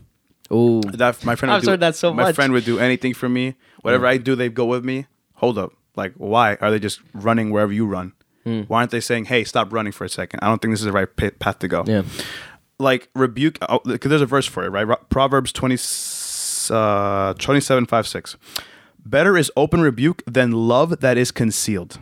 Oh, 0.51 0.81
That 0.83 1.25
my 1.25 1.35
friend 1.37 1.53
I've 1.53 1.61
would 1.61 1.65
do, 1.65 1.71
heard 1.73 1.81
that 1.81 1.97
so 1.97 2.13
my 2.13 2.25
much. 2.25 2.35
friend 2.35 2.53
would 2.53 2.65
do 2.65 2.79
anything 2.79 3.15
for 3.15 3.29
me. 3.29 3.55
Whatever 3.83 4.07
I 4.07 4.17
do, 4.19 4.35
they 4.35 4.49
go 4.49 4.65
with 4.67 4.85
me. 4.85 5.07
Hold 5.35 5.59
up. 5.59 5.73
Like, 5.97 6.15
why 6.17 6.57
are 6.61 6.71
they 6.71 6.79
just 6.79 7.01
running 7.15 7.51
wherever 7.51 7.73
you 7.73 7.87
run? 7.87 8.13
Hmm. 8.45 8.63
Why 8.63 8.79
aren't 8.81 8.91
they 8.91 9.01
saying, 9.01 9.27
"Hey, 9.27 9.45
stop 9.45 9.73
running 9.73 9.93
for 9.93 10.05
a 10.05 10.09
second. 10.09 10.41
I 10.43 10.47
don't 10.49 10.61
think 10.61 10.73
this 10.73 10.81
is 10.81 10.87
the 10.87 10.93
right 10.93 11.09
pa- 11.17 11.31
path 11.39 11.59
to 11.61 11.69
go." 11.69 11.85
yeah. 11.87 12.03
like 12.79 13.09
rebuke 13.15 13.59
because 13.87 14.09
there's 14.11 14.21
a 14.23 14.27
verse 14.27 14.47
for 14.47 14.65
it 14.65 14.71
right 14.71 14.89
proverbs 15.11 15.53
20 15.53 15.77
uh 16.71 17.35
27 17.35 17.87
5 17.87 18.07
6 18.09 18.37
better 19.05 19.37
is 19.37 19.53
open 19.57 19.81
rebuke 19.81 20.23
than 20.27 20.51
love 20.53 21.01
that 21.01 21.17
is 21.17 21.31
concealed 21.31 22.01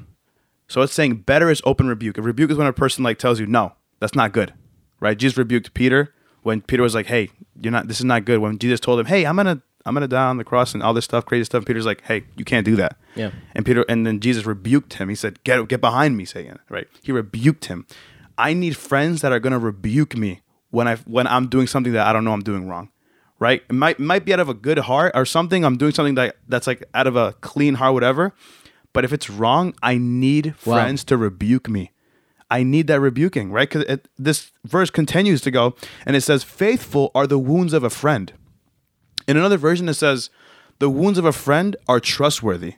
so 0.71 0.81
it's 0.83 0.93
saying 0.95 1.17
better 1.17 1.51
is 1.51 1.61
open 1.65 1.87
rebuke 1.89 2.17
a 2.17 2.23
rebuke 2.23 2.51
is 2.51 2.57
when 2.57 2.67
a 2.67 2.73
person 2.73 3.05
like 3.05 3.19
tells 3.19 3.39
you 3.41 3.47
no 3.47 3.73
that's 4.01 4.15
not 4.15 4.33
good 4.33 4.55
right 5.01 5.19
jesus 5.19 5.37
rebuked 5.37 5.75
peter 5.75 6.15
when 6.43 6.61
peter 6.63 6.83
was 6.83 6.95
like 6.95 7.07
hey 7.07 7.29
you're 7.61 7.73
not 7.73 7.89
this 7.89 7.99
is 7.99 8.05
not 8.05 8.25
good 8.25 8.39
when 8.39 8.59
jesus 8.59 8.81
told 8.81 8.99
him 9.01 9.07
hey 9.07 9.25
i'm 9.25 9.37
gonna 9.37 9.61
i'm 9.85 9.95
gonna 9.95 10.09
die 10.09 10.25
on 10.27 10.37
the 10.39 10.45
cross 10.45 10.73
and 10.75 10.83
all 10.83 10.95
this 10.95 11.05
stuff 11.05 11.27
crazy 11.27 11.45
stuff 11.45 11.65
peter's 11.65 11.85
like 11.87 12.01
hey 12.03 12.23
you 12.37 12.45
can't 12.45 12.65
do 12.65 12.77
that 12.77 12.97
Yeah. 13.17 13.31
and 13.55 13.67
Peter, 13.67 13.85
and 13.89 14.07
then 14.07 14.21
Jesus 14.21 14.47
rebuked 14.47 14.95
him. 14.95 15.09
He 15.09 15.15
said, 15.17 15.43
"Get 15.43 15.67
get 15.69 15.81
behind 15.81 16.17
me, 16.17 16.25
Satan!" 16.25 16.59
Right? 16.69 16.87
He 17.03 17.11
rebuked 17.13 17.65
him. 17.67 17.85
I 18.39 18.55
need 18.55 18.77
friends 18.77 19.21
that 19.23 19.33
are 19.33 19.41
going 19.41 19.53
to 19.53 19.59
rebuke 19.59 20.17
me 20.17 20.43
when 20.71 20.87
I 20.87 20.95
when 21.17 21.27
I'm 21.27 21.49
doing 21.49 21.67
something 21.67 21.93
that 21.95 22.07
I 22.07 22.13
don't 22.13 22.25
know 22.25 22.33
I'm 22.33 22.43
doing 22.45 22.69
wrong. 22.69 22.89
Right? 23.41 23.63
It 23.69 23.73
might 23.75 23.99
might 23.99 24.25
be 24.25 24.33
out 24.33 24.39
of 24.39 24.49
a 24.49 24.55
good 24.55 24.79
heart 24.79 25.11
or 25.17 25.25
something. 25.27 25.65
I'm 25.65 25.77
doing 25.77 25.93
something 25.93 26.15
that 26.15 26.37
that's 26.47 26.67
like 26.69 26.85
out 26.95 27.09
of 27.09 27.17
a 27.17 27.33
clean 27.41 27.75
heart, 27.75 27.95
whatever. 27.95 28.33
But 28.93 29.05
if 29.05 29.13
it's 29.13 29.31
wrong, 29.31 29.75
I 29.83 29.99
need 29.99 30.55
Wow. 30.65 30.75
friends 30.75 31.05
to 31.05 31.17
rebuke 31.17 31.69
me. 31.69 31.93
I 32.51 32.65
need 32.65 32.89
that 32.89 33.01
rebuking, 33.01 33.53
right? 33.53 33.69
Because 33.71 33.99
this 34.19 34.51
verse 34.65 34.91
continues 34.91 35.41
to 35.43 35.51
go, 35.53 35.77
and 36.05 36.17
it 36.17 36.23
says, 36.23 36.43
"Faithful 36.43 37.13
are 37.15 37.27
the 37.29 37.39
wounds 37.39 37.73
of 37.73 37.85
a 37.85 37.91
friend." 37.91 38.33
In 39.29 39.37
another 39.37 39.57
version, 39.57 39.89
it 39.89 39.95
says, 39.95 40.31
"The 40.81 40.91
wounds 40.91 41.19
of 41.19 41.25
a 41.25 41.33
friend 41.33 41.77
are 41.89 42.01
trustworthy." 42.01 42.75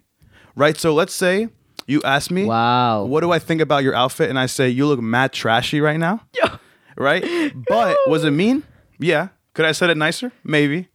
Right. 0.55 0.77
So 0.77 0.93
let's 0.93 1.15
say 1.15 1.49
you 1.87 2.03
ask 2.05 2.31
me, 2.31 2.45
Wow. 2.45 3.05
what 3.05 3.21
do 3.23 3.33
I 3.33 3.39
think 3.39 3.63
about 3.63 3.83
your 3.83 3.95
outfit?" 3.95 4.29
And 4.29 4.39
I 4.39 4.45
say, 4.45 4.69
"You 4.69 4.87
look 4.87 5.01
mad 5.01 5.33
trashy 5.33 5.81
right 5.81 5.99
now." 5.99 6.21
Yeah. 6.37 6.57
Right. 6.99 7.25
But 7.69 7.97
was 8.07 8.23
it 8.25 8.33
mean? 8.33 8.65
Yeah. 8.99 9.29
Could 9.55 9.65
I 9.65 9.69
have 9.69 9.77
said 9.79 9.89
it 9.89 9.97
nicer? 9.97 10.31
Maybe. 10.45 10.89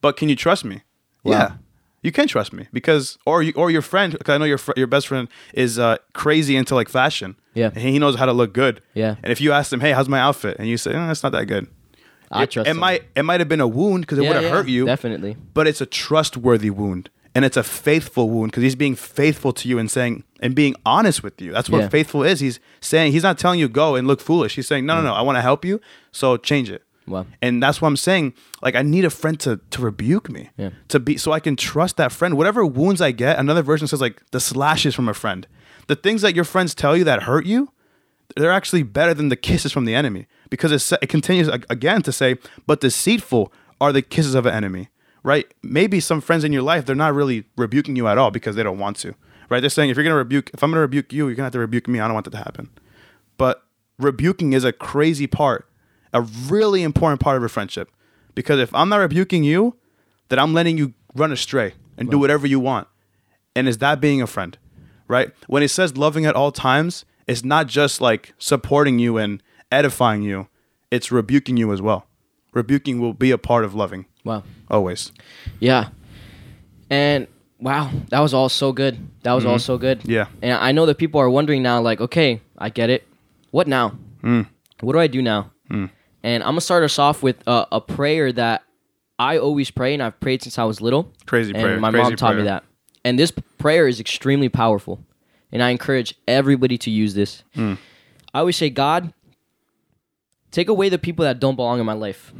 But 0.00 0.16
can 0.16 0.28
you 0.28 0.34
trust 0.36 0.64
me? 0.64 0.82
Yeah. 1.24 1.52
You 2.04 2.12
can 2.12 2.28
trust 2.28 2.52
me 2.52 2.68
because, 2.72 3.18
or 3.26 3.42
you, 3.42 3.52
or 3.56 3.70
your 3.70 3.82
friend, 3.82 4.12
because 4.16 4.34
I 4.34 4.38
know 4.38 4.44
your 4.44 4.58
fr- 4.58 4.74
your 4.76 4.86
best 4.86 5.06
friend 5.08 5.26
is 5.54 5.78
uh, 5.78 5.96
crazy 6.12 6.54
into 6.54 6.74
like 6.76 6.88
fashion. 6.88 7.34
Yeah. 7.54 7.70
and 7.74 7.78
he 7.82 7.98
knows 7.98 8.16
how 8.16 8.26
to 8.26 8.32
look 8.32 8.52
good. 8.52 8.80
Yeah. 8.94 9.14
and 9.22 9.32
if 9.32 9.40
you 9.40 9.52
ask 9.52 9.72
him, 9.72 9.80
"Hey, 9.80 9.92
how's 9.92 10.08
my 10.08 10.20
outfit?" 10.20 10.56
and 10.58 10.68
you 10.68 10.76
say, 10.76 10.92
"Eh, 10.92 11.10
"It's 11.10 11.22
not 11.22 11.32
that 11.32 11.46
good," 11.46 11.66
I 12.30 12.42
it, 12.42 12.50
trust 12.50 12.68
it 12.68 12.72
him. 12.72 12.78
might 12.78 13.02
it 13.16 13.22
might 13.24 13.40
have 13.40 13.48
been 13.48 13.60
a 13.60 13.66
wound 13.68 14.02
because 14.02 14.18
it 14.18 14.22
Yeah, 14.22 14.28
would 14.28 14.36
have 14.36 14.44
yeah, 14.44 14.50
hurt 14.50 14.68
you, 14.68 14.84
Definitely. 14.86 15.36
but 15.54 15.66
it's 15.66 15.80
a 15.80 15.86
trustworthy 15.86 16.68
wound 16.70 17.08
and 17.34 17.44
it's 17.44 17.56
a 17.56 17.62
faithful 17.62 18.28
wound 18.28 18.50
because 18.52 18.62
he's 18.64 18.76
being 18.76 18.94
faithful 18.96 19.52
to 19.54 19.68
you 19.68 19.78
and 19.78 19.90
saying 19.90 20.24
and 20.40 20.54
being 20.54 20.74
honest 20.84 21.22
with 21.22 21.40
you. 21.40 21.52
That's 21.52 21.70
what 21.70 21.80
Yeah. 21.82 21.88
faithful 21.88 22.22
is. 22.22 22.40
He's 22.40 22.60
saying 22.80 23.12
he's 23.12 23.22
not 23.22 23.38
telling 23.38 23.58
you 23.60 23.68
go 23.68 23.94
and 23.96 24.06
look 24.06 24.20
foolish. 24.20 24.56
He's 24.56 24.66
saying 24.68 24.84
no, 24.84 24.96
no, 24.96 25.02
no. 25.08 25.14
I 25.14 25.22
want 25.22 25.36
to 25.36 25.42
help 25.42 25.64
you, 25.64 25.80
so 26.12 26.36
change 26.36 26.68
it. 26.70 26.82
Wow. 27.06 27.26
And 27.42 27.62
that's 27.62 27.80
what 27.82 27.88
I'm 27.88 27.96
saying. 27.96 28.32
Like 28.62 28.74
I 28.76 28.82
need 28.82 29.04
a 29.04 29.10
friend 29.10 29.38
to 29.40 29.60
to 29.70 29.82
rebuke 29.82 30.30
me, 30.30 30.50
Yeah. 30.56 30.70
to 30.88 30.98
be 31.00 31.16
so 31.16 31.32
I 31.32 31.40
can 31.40 31.56
trust 31.56 31.96
that 31.98 32.12
friend. 32.12 32.36
Whatever 32.36 32.64
wounds 32.64 33.00
I 33.00 33.12
get, 33.12 33.38
another 33.38 33.62
version 33.62 33.86
says 33.86 34.00
like 34.00 34.22
the 34.30 34.40
slashes 34.40 34.94
from 34.94 35.08
a 35.08 35.14
friend. 35.14 35.46
The 35.86 35.96
things 35.96 36.22
that 36.22 36.34
your 36.34 36.44
friends 36.44 36.74
tell 36.74 36.96
you 36.96 37.04
that 37.04 37.24
hurt 37.24 37.44
you, 37.44 37.70
they're 38.36 38.50
actually 38.52 38.82
better 38.84 39.12
than 39.12 39.28
the 39.28 39.36
kisses 39.36 39.70
from 39.70 39.84
the 39.84 39.94
enemy 39.94 40.26
because 40.48 40.72
it, 40.72 40.98
it 41.02 41.08
continues 41.08 41.48
again 41.48 42.00
to 42.02 42.12
say, 42.12 42.36
but 42.66 42.80
deceitful 42.80 43.52
are 43.82 43.92
the 43.92 44.00
kisses 44.00 44.34
of 44.34 44.46
an 44.46 44.54
enemy, 44.54 44.88
right? 45.22 45.46
Maybe 45.62 46.00
some 46.00 46.22
friends 46.22 46.42
in 46.42 46.52
your 46.54 46.62
life, 46.62 46.86
they're 46.86 46.96
not 46.96 47.12
really 47.12 47.44
rebuking 47.58 47.96
you 47.96 48.08
at 48.08 48.16
all 48.16 48.30
because 48.30 48.56
they 48.56 48.62
don't 48.62 48.78
want 48.78 48.96
to, 48.98 49.14
right? 49.50 49.60
They're 49.60 49.68
saying, 49.68 49.90
if 49.90 49.96
you're 49.98 50.04
going 50.04 50.14
to 50.14 50.18
rebuke, 50.18 50.50
if 50.54 50.62
I'm 50.62 50.70
going 50.70 50.76
to 50.76 50.80
rebuke 50.80 51.12
you, 51.12 51.26
you're 51.26 51.34
going 51.34 51.42
to 51.42 51.44
have 51.44 51.52
to 51.52 51.58
rebuke 51.58 51.86
me. 51.86 52.00
I 52.00 52.06
don't 52.06 52.14
want 52.14 52.24
that 52.24 52.30
to 52.30 52.38
happen. 52.38 52.70
But 53.36 53.62
rebuking 53.98 54.54
is 54.54 54.64
a 54.64 54.72
crazy 54.72 55.26
part, 55.26 55.68
a 56.14 56.22
really 56.22 56.82
important 56.82 57.20
part 57.20 57.36
of 57.36 57.42
a 57.42 57.48
friendship 57.50 57.90
because 58.34 58.58
if 58.60 58.74
I'm 58.74 58.88
not 58.88 58.96
rebuking 58.96 59.44
you, 59.44 59.76
then 60.30 60.38
I'm 60.38 60.54
letting 60.54 60.78
you 60.78 60.94
run 61.14 61.30
astray 61.32 61.74
and 61.98 62.10
do 62.10 62.18
whatever 62.18 62.46
you 62.46 62.58
want. 62.58 62.88
And 63.54 63.68
is 63.68 63.78
that 63.78 64.00
being 64.00 64.22
a 64.22 64.26
friend? 64.26 64.56
Right? 65.06 65.32
When 65.48 65.62
it 65.62 65.68
says 65.68 65.96
loving 65.98 66.24
at 66.24 66.34
all 66.34 66.50
times, 66.50 67.04
it's 67.26 67.44
not 67.44 67.66
just 67.66 68.00
like 68.00 68.32
supporting 68.38 68.98
you 68.98 69.18
and 69.18 69.42
edifying 69.70 70.22
you, 70.22 70.48
it's 70.90 71.12
rebuking 71.12 71.56
you 71.58 71.72
as 71.72 71.82
well. 71.82 72.06
Rebuking 72.52 73.00
will 73.00 73.12
be 73.12 73.30
a 73.30 73.38
part 73.38 73.64
of 73.64 73.74
loving, 73.74 74.06
Wow. 74.24 74.44
always. 74.70 75.12
Yeah. 75.60 75.88
And 76.88 77.26
wow, 77.60 77.90
that 78.10 78.20
was 78.20 78.32
all 78.32 78.48
so 78.48 78.72
good. 78.72 78.98
That 79.22 79.32
was 79.32 79.44
all 79.44 79.58
so 79.58 79.76
good. 79.78 80.00
Mm-hmm. 80.00 80.10
Yeah. 80.10 80.26
And 80.42 80.52
I 80.52 80.72
know 80.72 80.86
that 80.86 80.96
people 80.96 81.20
are 81.20 81.28
wondering 81.28 81.62
now, 81.62 81.80
like, 81.80 82.00
okay, 82.00 82.40
I 82.56 82.68
get 82.70 82.90
it. 82.90 83.06
What 83.50 83.66
now? 83.66 83.98
Mm. 84.22 84.46
What 84.80 84.92
do 84.92 84.98
I 85.00 85.06
do 85.06 85.20
now? 85.22 85.50
And 86.24 86.42
I'm 86.42 86.52
gonna 86.52 86.62
start 86.62 86.82
us 86.82 86.98
off 86.98 87.22
with 87.22 87.46
uh, 87.46 87.66
a 87.70 87.82
prayer 87.82 88.32
that 88.32 88.64
I 89.18 89.36
always 89.36 89.70
pray, 89.70 89.92
and 89.92 90.02
I've 90.02 90.18
prayed 90.20 90.42
since 90.42 90.58
I 90.58 90.64
was 90.64 90.80
little. 90.80 91.12
Crazy 91.26 91.52
and 91.52 91.62
prayer, 91.62 91.78
my 91.78 91.90
crazy 91.90 92.02
mom 92.02 92.16
taught 92.16 92.36
me 92.36 92.44
that. 92.44 92.64
And 93.04 93.18
this 93.18 93.30
prayer 93.58 93.86
is 93.86 94.00
extremely 94.00 94.48
powerful, 94.48 95.04
and 95.52 95.62
I 95.62 95.68
encourage 95.68 96.14
everybody 96.26 96.78
to 96.78 96.90
use 96.90 97.12
this. 97.12 97.44
Mm. 97.54 97.76
I 98.32 98.38
always 98.38 98.56
say, 98.56 98.70
God, 98.70 99.12
take 100.50 100.70
away 100.70 100.88
the 100.88 100.98
people 100.98 101.26
that 101.26 101.38
don't 101.38 101.56
belong 101.56 101.78
in 101.78 101.84
my 101.84 101.92
life. 101.92 102.32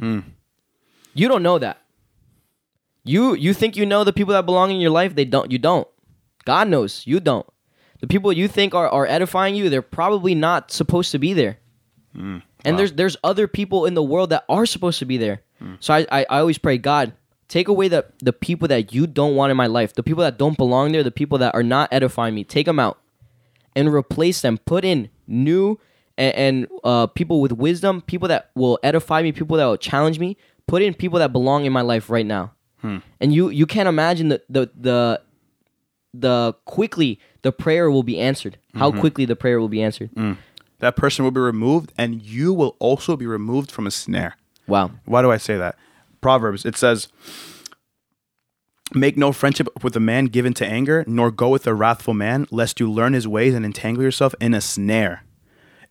You 1.13 1.27
don't 1.27 1.43
know 1.43 1.59
that. 1.59 1.79
You 3.03 3.35
you 3.35 3.53
think 3.53 3.77
you 3.77 3.85
know 3.85 4.03
the 4.03 4.11
people 4.11 4.33
that 4.33 4.47
belong 4.47 4.71
in 4.71 4.81
your 4.81 4.89
life? 4.89 5.13
They 5.13 5.25
don't. 5.25 5.51
You 5.51 5.59
don't. 5.59 5.87
God 6.43 6.67
knows. 6.69 7.03
You 7.05 7.19
don't. 7.19 7.45
The 7.99 8.07
people 8.07 8.33
you 8.33 8.47
think 8.47 8.73
are, 8.73 8.89
are 8.89 9.05
edifying 9.05 9.55
you, 9.55 9.69
they're 9.69 9.83
probably 9.83 10.33
not 10.33 10.71
supposed 10.71 11.11
to 11.11 11.19
be 11.19 11.33
there. 11.33 11.59
And 12.65 12.79
there's 12.79 12.93
there's 12.93 13.17
other 13.23 13.47
people 13.47 13.85
in 13.85 13.93
the 13.93 14.03
world 14.03 14.29
that 14.31 14.45
are 14.49 14.65
supposed 14.65 14.99
to 14.99 15.05
be 15.05 15.17
there. 15.17 15.41
Hmm. 15.59 15.75
So 15.79 15.93
I, 15.93 16.07
I, 16.11 16.25
I 16.29 16.39
always 16.39 16.57
pray, 16.57 16.77
God, 16.77 17.13
take 17.47 17.67
away 17.67 17.87
the 17.87 18.05
the 18.19 18.33
people 18.33 18.67
that 18.67 18.93
you 18.93 19.07
don't 19.07 19.35
want 19.35 19.51
in 19.51 19.57
my 19.57 19.67
life, 19.67 19.93
the 19.93 20.03
people 20.03 20.23
that 20.23 20.37
don't 20.37 20.57
belong 20.57 20.91
there, 20.91 21.03
the 21.03 21.11
people 21.11 21.37
that 21.39 21.53
are 21.55 21.63
not 21.63 21.89
edifying 21.91 22.35
me. 22.35 22.43
Take 22.43 22.65
them 22.65 22.79
out 22.79 22.99
and 23.75 23.93
replace 23.93 24.41
them. 24.41 24.57
Put 24.57 24.85
in 24.85 25.09
new 25.27 25.79
and, 26.17 26.35
and 26.35 26.67
uh, 26.83 27.07
people 27.07 27.41
with 27.41 27.51
wisdom, 27.51 28.01
people 28.01 28.27
that 28.29 28.51
will 28.55 28.79
edify 28.83 29.21
me, 29.21 29.31
people 29.31 29.57
that 29.57 29.65
will 29.65 29.77
challenge 29.77 30.19
me. 30.19 30.37
Put 30.67 30.81
in 30.81 30.93
people 30.93 31.19
that 31.19 31.31
belong 31.31 31.65
in 31.65 31.73
my 31.73 31.81
life 31.81 32.09
right 32.09 32.25
now. 32.25 32.53
Hmm. 32.79 32.97
And 33.19 33.33
you 33.33 33.49
you 33.49 33.65
can't 33.65 33.87
imagine 33.87 34.29
the 34.29 34.41
the 34.49 34.69
the 34.79 35.21
the 36.13 36.53
quickly 36.65 37.19
the 37.41 37.51
prayer 37.51 37.91
will 37.91 38.03
be 38.03 38.19
answered. 38.19 38.57
How 38.73 38.89
mm-hmm. 38.89 38.99
quickly 38.99 39.25
the 39.25 39.35
prayer 39.35 39.59
will 39.59 39.69
be 39.69 39.81
answered. 39.81 40.09
Mm. 40.15 40.37
That 40.79 40.95
person 40.95 41.23
will 41.23 41.31
be 41.31 41.39
removed, 41.39 41.93
and 41.97 42.21
you 42.21 42.53
will 42.53 42.75
also 42.79 43.15
be 43.15 43.25
removed 43.25 43.71
from 43.71 43.87
a 43.87 43.91
snare. 43.91 44.35
Wow. 44.67 44.91
Why 45.05 45.21
do 45.21 45.31
I 45.31 45.37
say 45.37 45.57
that? 45.57 45.77
Proverbs, 46.21 46.65
it 46.65 46.75
says, 46.75 47.07
Make 48.93 49.17
no 49.17 49.31
friendship 49.31 49.67
with 49.83 49.95
a 49.95 49.99
man 49.99 50.25
given 50.25 50.53
to 50.55 50.65
anger, 50.65 51.03
nor 51.07 51.31
go 51.31 51.49
with 51.49 51.65
a 51.65 51.73
wrathful 51.73 52.13
man, 52.13 52.45
lest 52.51 52.79
you 52.79 52.89
learn 52.91 53.13
his 53.13 53.27
ways 53.27 53.53
and 53.53 53.65
entangle 53.65 54.03
yourself 54.03 54.35
in 54.39 54.53
a 54.53 54.61
snare. 54.61 55.23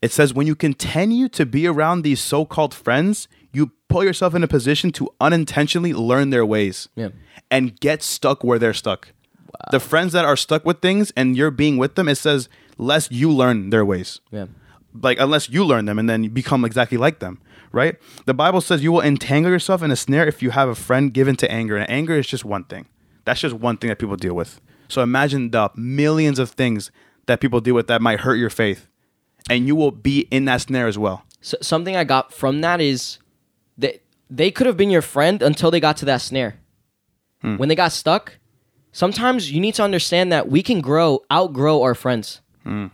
It 0.01 0.12
says, 0.12 0.33
When 0.33 0.47
you 0.47 0.55
continue 0.55 1.29
to 1.31 1.44
be 1.44 1.66
around 1.66 2.03
these 2.03 2.20
so 2.20 2.44
called 2.44 2.73
friends, 2.73 3.27
you 3.53 3.73
put 3.88 4.07
yourself 4.07 4.35
in 4.35 4.42
a 4.44 4.49
position 4.49 4.90
to 4.92 5.09
unintentionally 5.20 5.92
learn 5.92 6.31
their 6.31 6.47
ways 6.47 6.88
Yeah. 6.94 7.09
and 7.51 7.79
get 7.81 8.03
stuck 8.03 8.44
where 8.44 8.59
they're 8.59 8.73
stuck. 8.75 9.09
The 9.70 9.81
friends 9.81 10.12
that 10.12 10.25
are 10.25 10.37
stuck 10.37 10.64
with 10.64 10.81
things 10.81 11.12
and 11.16 11.37
you're 11.37 11.51
being 11.53 11.77
with 11.79 11.94
them, 11.94 12.09
it 12.09 12.16
says, 12.16 12.49
lest 12.77 13.12
you 13.12 13.31
learn 13.31 13.70
their 13.70 13.85
ways 13.85 14.20
Yeah. 14.33 14.47
Like 15.03 15.19
unless 15.19 15.49
you 15.49 15.65
learn 15.65 15.85
them 15.85 15.99
and 15.99 16.09
then 16.09 16.25
you 16.25 16.31
become 16.31 16.65
exactly 16.65 16.99
like 16.99 17.19
them 17.19 17.41
right? 17.75 17.97
The 18.25 18.35
bible 18.35 18.61
says 18.61 18.83
you 18.83 18.93
will 18.93 19.03
entangle 19.03 19.51
yourself 19.51 19.83
in 19.83 19.91
a 19.91 19.97
snare 19.97 20.27
if 20.27 20.43
you 20.43 20.51
have 20.51 20.69
a 20.69 20.75
friend 20.75 21.13
given 21.13 21.37
to 21.37 21.51
anger 21.51 21.77
and 21.77 21.91
anger 21.91 22.15
is 22.15 22.27
just 22.27 22.45
one 22.45 22.65
thing. 22.65 22.87
That's 23.25 23.41
just 23.41 23.55
one 23.55 23.77
thing 23.77 23.89
that 23.89 23.99
people 23.99 24.17
deal 24.17 24.35
with. 24.35 24.61
So 24.89 25.03
imagine 25.03 25.51
the 25.51 25.71
millions 25.75 26.39
of 26.39 26.51
things 26.51 26.93
that 27.27 27.41
people 27.41 27.61
deal 27.61 27.75
with 27.75 27.89
that 27.89 28.01
might 28.01 28.21
hurt 28.21 28.37
your 28.37 28.51
faith 28.51 28.89
and 29.51 29.67
you 29.67 29.75
will 29.75 29.91
be 29.91 30.21
in 30.31 30.45
that 30.47 30.63
snare 30.63 30.87
as 30.87 30.97
well. 30.97 31.25
So, 31.41 31.59
something 31.61 31.97
I 31.97 32.05
got 32.05 32.33
from 32.33 32.61
that 32.63 32.81
is 32.81 33.19
that 33.77 34.03
they 34.31 34.51
could 34.51 34.67
have 34.67 34.77
been 34.77 34.91
your 34.91 35.03
friend 35.03 35.43
until 35.43 35.71
they 35.71 35.81
got 35.81 35.97
to 35.99 36.05
that 36.07 36.23
snare. 36.23 36.57
Hmm. 37.43 37.57
When 37.57 37.69
they 37.69 37.75
got 37.75 37.93
stuck, 37.93 38.39
sometimes 38.93 39.53
you 39.53 39.61
need 39.61 39.75
to 39.75 39.83
understand 39.83 40.33
that 40.33 40.49
we 40.49 40.63
can 40.63 40.81
grow, 40.81 41.21
outgrow 41.31 41.83
our 41.83 41.95
friends. 41.95 42.41
Hmm. 42.63 42.87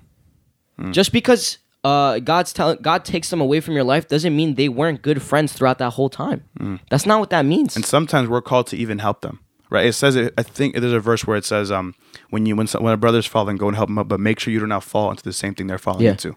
Hmm. 0.76 0.90
Just 0.90 1.12
because 1.12 1.58
uh, 1.84 2.18
God's 2.18 2.52
telling 2.52 2.78
God 2.82 3.04
takes 3.04 3.30
them 3.30 3.40
away 3.40 3.60
from 3.60 3.74
your 3.74 3.84
life 3.84 4.06
doesn't 4.08 4.34
mean 4.36 4.54
they 4.54 4.68
weren't 4.68 5.00
good 5.02 5.22
friends 5.22 5.52
throughout 5.52 5.78
that 5.78 5.90
whole 5.90 6.10
time. 6.10 6.44
That's 6.90 7.06
not 7.06 7.20
what 7.20 7.30
that 7.30 7.44
means. 7.46 7.74
and 7.76 7.84
sometimes 7.84 8.28
we're 8.28 8.42
called 8.42 8.66
to 8.68 8.76
even 8.76 8.98
help 8.98 9.20
them 9.22 9.40
right 9.70 9.86
it 9.86 9.92
says 9.92 10.16
it, 10.16 10.34
i 10.36 10.42
think 10.42 10.74
there's 10.74 10.92
a 10.92 10.98
verse 10.98 11.24
where 11.28 11.36
it 11.36 11.44
says 11.44 11.70
um 11.70 11.94
when 12.30 12.44
you 12.44 12.56
when, 12.56 12.66
some, 12.66 12.82
when 12.82 12.92
a 12.92 12.96
brother's 12.96 13.24
falling 13.24 13.56
go 13.56 13.68
and 13.68 13.76
help 13.76 13.88
them 13.88 13.98
up 13.98 14.08
but 14.08 14.18
make 14.18 14.40
sure 14.40 14.52
you 14.52 14.58
do 14.58 14.66
not 14.66 14.82
fall 14.82 15.10
into 15.12 15.22
the 15.22 15.32
same 15.32 15.54
thing 15.54 15.68
they're 15.68 15.78
falling 15.78 16.02
Yeah. 16.02 16.10
into 16.10 16.34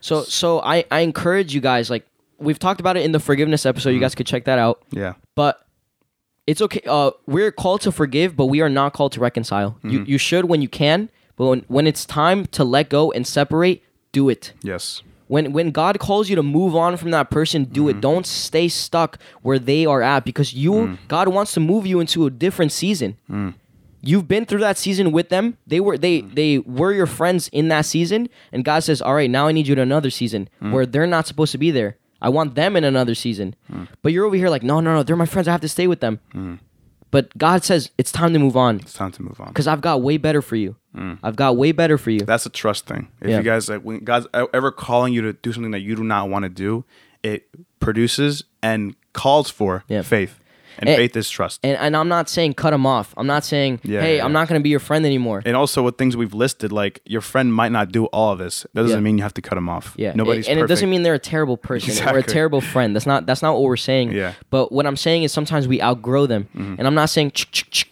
So 0.00 0.22
so 0.22 0.60
I 0.62 0.84
I 0.90 1.00
encourage 1.00 1.54
you 1.54 1.60
guys 1.60 1.90
like 1.90 2.06
we've 2.38 2.58
talked 2.58 2.80
about 2.80 2.96
it 2.96 3.04
in 3.04 3.12
the 3.12 3.20
forgiveness 3.20 3.66
episode. 3.66 3.90
You 3.90 4.00
guys 4.00 4.14
could 4.14 4.26
check 4.26 4.44
that 4.46 4.58
out. 4.58 4.82
yeah 4.90 5.12
But 5.36 5.60
it's 6.46 6.62
okay. 6.62 6.80
Uh, 6.86 7.10
we're 7.26 7.52
called 7.52 7.82
to 7.82 7.92
forgive, 7.92 8.34
but 8.34 8.46
we 8.46 8.62
are 8.62 8.70
not 8.70 8.94
called 8.94 9.12
to 9.12 9.20
reconcile. 9.20 9.78
You 9.84 10.02
you 10.06 10.16
should 10.18 10.46
when 10.46 10.62
you 10.62 10.68
can, 10.70 11.10
but 11.36 11.46
when 11.50 11.60
when 11.68 11.86
it's 11.86 12.06
time 12.06 12.46
to 12.56 12.64
let 12.64 12.88
go 12.88 13.12
and 13.12 13.26
separate, 13.26 13.82
do 14.12 14.28
it. 14.28 14.52
yes 14.62 15.02
When 15.28 15.52
when 15.52 15.70
God 15.70 15.98
calls 15.98 16.28
you 16.28 16.36
to 16.36 16.42
move 16.42 16.74
on 16.74 16.96
from 16.96 17.10
that 17.12 17.30
person, 17.30 17.64
do 17.64 17.88
it. 17.88 17.92
Mm-hmm. 17.92 18.00
Don't 18.00 18.26
stay 18.26 18.68
stuck 18.68 19.18
where 19.42 19.58
they 19.58 19.86
are 19.86 20.02
at 20.02 20.24
because 20.24 20.52
you 20.54 20.72
mm. 20.72 20.98
God 21.08 21.28
wants 21.28 21.54
to 21.54 21.60
move 21.60 21.86
you 21.86 22.00
into 22.00 22.26
a 22.26 22.30
different 22.30 22.72
season. 22.72 23.16
Mm. 23.30 23.54
You've 24.02 24.26
been 24.26 24.46
through 24.46 24.60
that 24.60 24.78
season 24.78 25.12
with 25.12 25.28
them. 25.28 25.56
They 25.66 25.78
were 25.78 25.96
they 25.98 26.22
mm. 26.22 26.34
they 26.34 26.58
were 26.58 26.92
your 26.92 27.06
friends 27.06 27.48
in 27.52 27.68
that 27.68 27.86
season, 27.86 28.28
and 28.52 28.64
God 28.64 28.80
says, 28.82 29.00
"All 29.02 29.14
right, 29.14 29.30
now 29.30 29.46
I 29.46 29.52
need 29.52 29.66
you 29.68 29.74
to 29.76 29.82
another 29.82 30.10
season 30.10 30.48
where 30.58 30.86
they're 30.86 31.06
not 31.06 31.26
supposed 31.26 31.52
to 31.52 31.58
be 31.58 31.70
there. 31.70 31.96
I 32.20 32.28
want 32.28 32.54
them 32.54 32.76
in 32.76 32.84
another 32.84 33.14
season." 33.14 33.54
But 34.02 34.12
you're 34.12 34.24
over 34.24 34.36
here 34.36 34.50
like, 34.50 34.64
"No, 34.64 34.80
no, 34.80 34.94
no, 34.94 35.02
they're 35.04 35.16
my 35.16 35.26
friends. 35.26 35.48
I 35.48 35.52
have 35.52 35.60
to 35.60 35.68
stay 35.68 35.86
with 35.86 36.00
them." 36.00 36.18
But 37.10 37.36
God 37.36 37.64
says 37.64 37.90
it's 37.98 38.12
time 38.12 38.32
to 38.34 38.38
move 38.38 38.56
on 38.56 38.76
it's 38.80 38.92
time 38.92 39.10
to 39.12 39.22
move 39.22 39.40
on 39.40 39.48
because 39.48 39.66
I've 39.66 39.80
got 39.80 40.00
way 40.02 40.16
better 40.16 40.40
for 40.42 40.56
you. 40.56 40.76
Mm. 40.96 41.18
I've 41.22 41.36
got 41.36 41.56
way 41.56 41.72
better 41.72 41.98
for 41.98 42.10
you. 42.10 42.20
That's 42.20 42.46
a 42.46 42.50
trust 42.50 42.86
thing. 42.86 43.08
If 43.20 43.30
Yeah. 43.30 43.38
you 43.38 43.42
guys 43.42 43.68
like 43.68 43.82
when 43.82 44.04
God's 44.04 44.26
ever 44.32 44.70
calling 44.70 45.12
you 45.12 45.22
to 45.22 45.32
do 45.32 45.52
something 45.52 45.72
that 45.72 45.80
you 45.80 45.96
do 45.96 46.04
not 46.04 46.28
want 46.28 46.44
to 46.44 46.48
do, 46.48 46.84
it 47.22 47.48
produces 47.80 48.44
and 48.62 48.94
calls 49.12 49.50
for 49.50 49.84
Yeah. 49.88 50.02
faith. 50.02 50.38
And 50.78 50.88
And- 50.88 50.96
faith 50.96 51.16
is 51.16 51.28
trust. 51.28 51.60
And 51.62 51.76
and 51.76 51.96
I'm 51.96 52.08
not 52.08 52.28
saying 52.28 52.54
cut 52.54 52.70
them 52.70 52.86
off. 52.86 53.14
I'm 53.16 53.26
not 53.26 53.44
saying, 53.44 53.80
Yeah, 53.82 54.00
hey, 54.00 54.16
yeah, 54.16 54.24
I'm 54.24 54.30
yeah. 54.30 54.40
not 54.40 54.48
going 54.48 54.58
to 54.58 54.62
be 54.62 54.70
your 54.70 54.80
friend 54.80 55.04
anymore. 55.04 55.42
And 55.44 55.56
also 55.56 55.82
with 55.82 55.98
things 55.98 56.16
we've 56.16 56.34
listed, 56.34 56.72
like 56.72 57.00
your 57.04 57.20
friend 57.20 57.52
might 57.54 57.72
not 57.72 57.92
do 57.92 58.06
all 58.06 58.32
of 58.32 58.38
this. 58.38 58.66
That 58.74 58.82
doesn't 58.82 59.02
mean 59.02 59.18
you 59.18 59.22
have 59.22 59.34
to 59.34 59.42
cut 59.42 59.56
them 59.56 59.68
off. 59.68 59.94
Yeah, 59.96 60.12
Nobody's 60.14 60.48
and 60.48 60.58
it 60.58 60.66
doesn't 60.66 60.88
mean 60.88 61.02
they're 61.02 61.14
a 61.14 61.18
terrible 61.18 61.56
person 61.56 62.06
or 62.08 62.18
a 62.18 62.22
terrible 62.22 62.60
friend. 62.60 62.94
That's 62.94 63.06
not 63.06 63.26
that's 63.26 63.42
not 63.42 63.54
what 63.54 63.62
we're 63.62 63.76
saying. 63.76 64.12
Yeah. 64.12 64.34
But 64.50 64.72
what 64.72 64.86
I'm 64.86 64.96
saying 64.96 65.22
is 65.22 65.32
sometimes 65.32 65.68
we 65.68 65.80
outgrow 65.82 66.26
them, 66.26 66.48
mm-hmm. 66.56 66.74
and 66.78 66.86
I'm 66.86 66.94
not 66.94 67.10
saying 67.10 67.32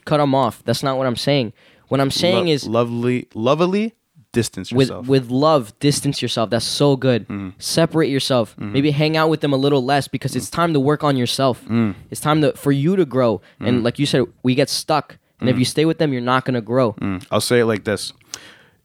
cut 0.05 0.19
them 0.19 0.35
off. 0.35 0.63
That's 0.65 0.83
not 0.83 0.99
what 0.99 1.07
I'm 1.07 1.17
saying. 1.17 1.53
What 1.89 2.01
I'm 2.01 2.11
saying 2.11 2.47
Lo- 2.47 2.53
is 2.53 2.67
lovely, 2.67 3.29
lovely 3.35 3.95
distance 4.33 4.73
with 4.73 4.89
yourself. 4.89 5.07
with 5.07 5.31
love, 5.31 5.79
distance 5.81 6.21
yourself. 6.21 6.51
That's 6.51 6.65
so 6.65 6.97
good. 6.97 7.23
Mm-hmm. 7.25 7.51
Separate 7.59 8.09
yourself. 8.09 8.55
Mm-hmm. 8.57 8.73
Maybe 8.73 8.91
hang 8.91 9.17
out 9.17 9.29
with 9.29 9.41
them 9.41 9.53
a 9.53 9.57
little 9.57 9.85
less 9.85 10.09
because 10.09 10.37
it's 10.37 10.49
mm. 10.49 10.53
time 10.53 10.73
to 10.75 10.81
work 10.81 11.03
on 11.05 11.17
yourself. 11.17 11.65
Mm. 11.67 11.95
It's 12.11 12.21
time 12.21 12.41
to 12.43 12.53
for 12.53 12.73
you 12.73 12.97
to 12.97 13.05
grow. 13.05 13.41
And 13.61 13.81
mm. 13.81 13.85
like 13.85 13.99
you 13.99 14.07
said, 14.07 14.25
we 14.43 14.55
get 14.55 14.69
stuck. 14.69 15.19
And 15.41 15.49
if 15.49 15.57
you 15.57 15.65
stay 15.65 15.85
with 15.85 15.99
them, 15.99 16.13
you're 16.13 16.21
not 16.21 16.45
gonna 16.45 16.61
grow. 16.61 16.95
Mm, 16.95 17.25
I'll 17.31 17.41
say 17.41 17.61
it 17.61 17.67
like 17.67 17.85
this: 17.85 18.13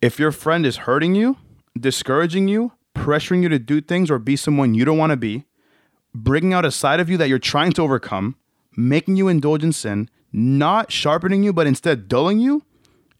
If 0.01 0.19
your 0.19 0.31
friend 0.31 0.67
is 0.67 0.77
hurting 0.77 1.15
you, 1.15 1.37
discouraging 1.79 2.47
you, 2.47 2.73
pressuring 2.95 3.41
you 3.41 3.49
to 3.49 3.57
do 3.57 3.81
things 3.81 4.11
or 4.11 4.19
be 4.19 4.35
someone 4.35 4.75
you 4.75 4.85
don't 4.85 4.99
want 4.99 5.09
to 5.09 5.17
be, 5.17 5.45
bringing 6.13 6.53
out 6.53 6.63
a 6.63 6.69
side 6.69 6.99
of 6.99 7.09
you 7.09 7.17
that 7.17 7.27
you're 7.27 7.39
trying 7.39 7.71
to 7.71 7.81
overcome, 7.81 8.35
making 8.77 9.15
you 9.15 9.27
indulge 9.27 9.63
in 9.63 9.73
sin, 9.73 10.07
not 10.31 10.91
sharpening 10.91 11.41
you 11.41 11.53
but 11.53 11.65
instead 11.65 12.07
dulling 12.07 12.39
you, 12.39 12.63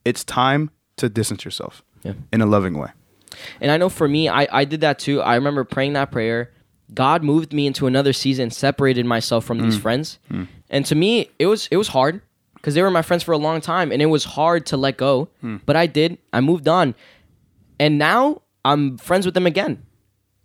it's 0.06 0.24
time 0.24 0.70
to 0.98 1.10
distance 1.10 1.44
yourself 1.44 1.82
Yeah. 2.04 2.14
in 2.32 2.42
a 2.42 2.46
loving 2.46 2.78
way. 2.78 2.90
And 3.62 3.72
I 3.72 3.78
know 3.78 3.90
for 3.90 4.08
me, 4.08 4.30
I, 4.30 4.48
I 4.52 4.66
did 4.66 4.82
that 4.82 5.00
too. 5.00 5.22
I 5.22 5.36
remember 5.36 5.64
praying 5.64 5.94
that 5.94 6.12
prayer. 6.12 6.52
God 6.94 7.24
moved 7.24 7.54
me 7.54 7.66
into 7.66 7.88
another 7.88 8.14
season, 8.14 8.52
separated 8.52 9.06
myself 9.06 9.46
from 9.46 9.60
these 9.60 9.78
mm. 9.78 9.82
friends. 9.82 10.20
Mm. 10.32 10.48
And 10.70 10.86
to 10.86 10.96
me, 10.96 11.30
it 11.40 11.48
was 11.48 11.68
it 11.72 11.78
was 11.78 11.88
hard 11.88 12.22
because 12.56 12.76
they 12.76 12.82
were 12.82 12.92
my 12.92 13.02
friends 13.02 13.24
for 13.24 13.32
a 13.32 13.38
long 13.38 13.62
time 13.62 13.92
and 13.92 14.02
it 14.02 14.08
was 14.08 14.24
hard 14.24 14.66
to 14.68 14.78
let 14.78 14.98
go. 14.98 15.30
Mm. 15.44 15.62
But 15.66 15.76
I 15.76 15.88
did. 15.88 16.18
I 16.32 16.42
moved 16.42 16.68
on. 16.68 16.94
And 17.80 17.98
now 17.98 18.42
I'm 18.64 18.98
friends 18.98 19.26
with 19.26 19.34
them 19.34 19.48
again. 19.48 19.84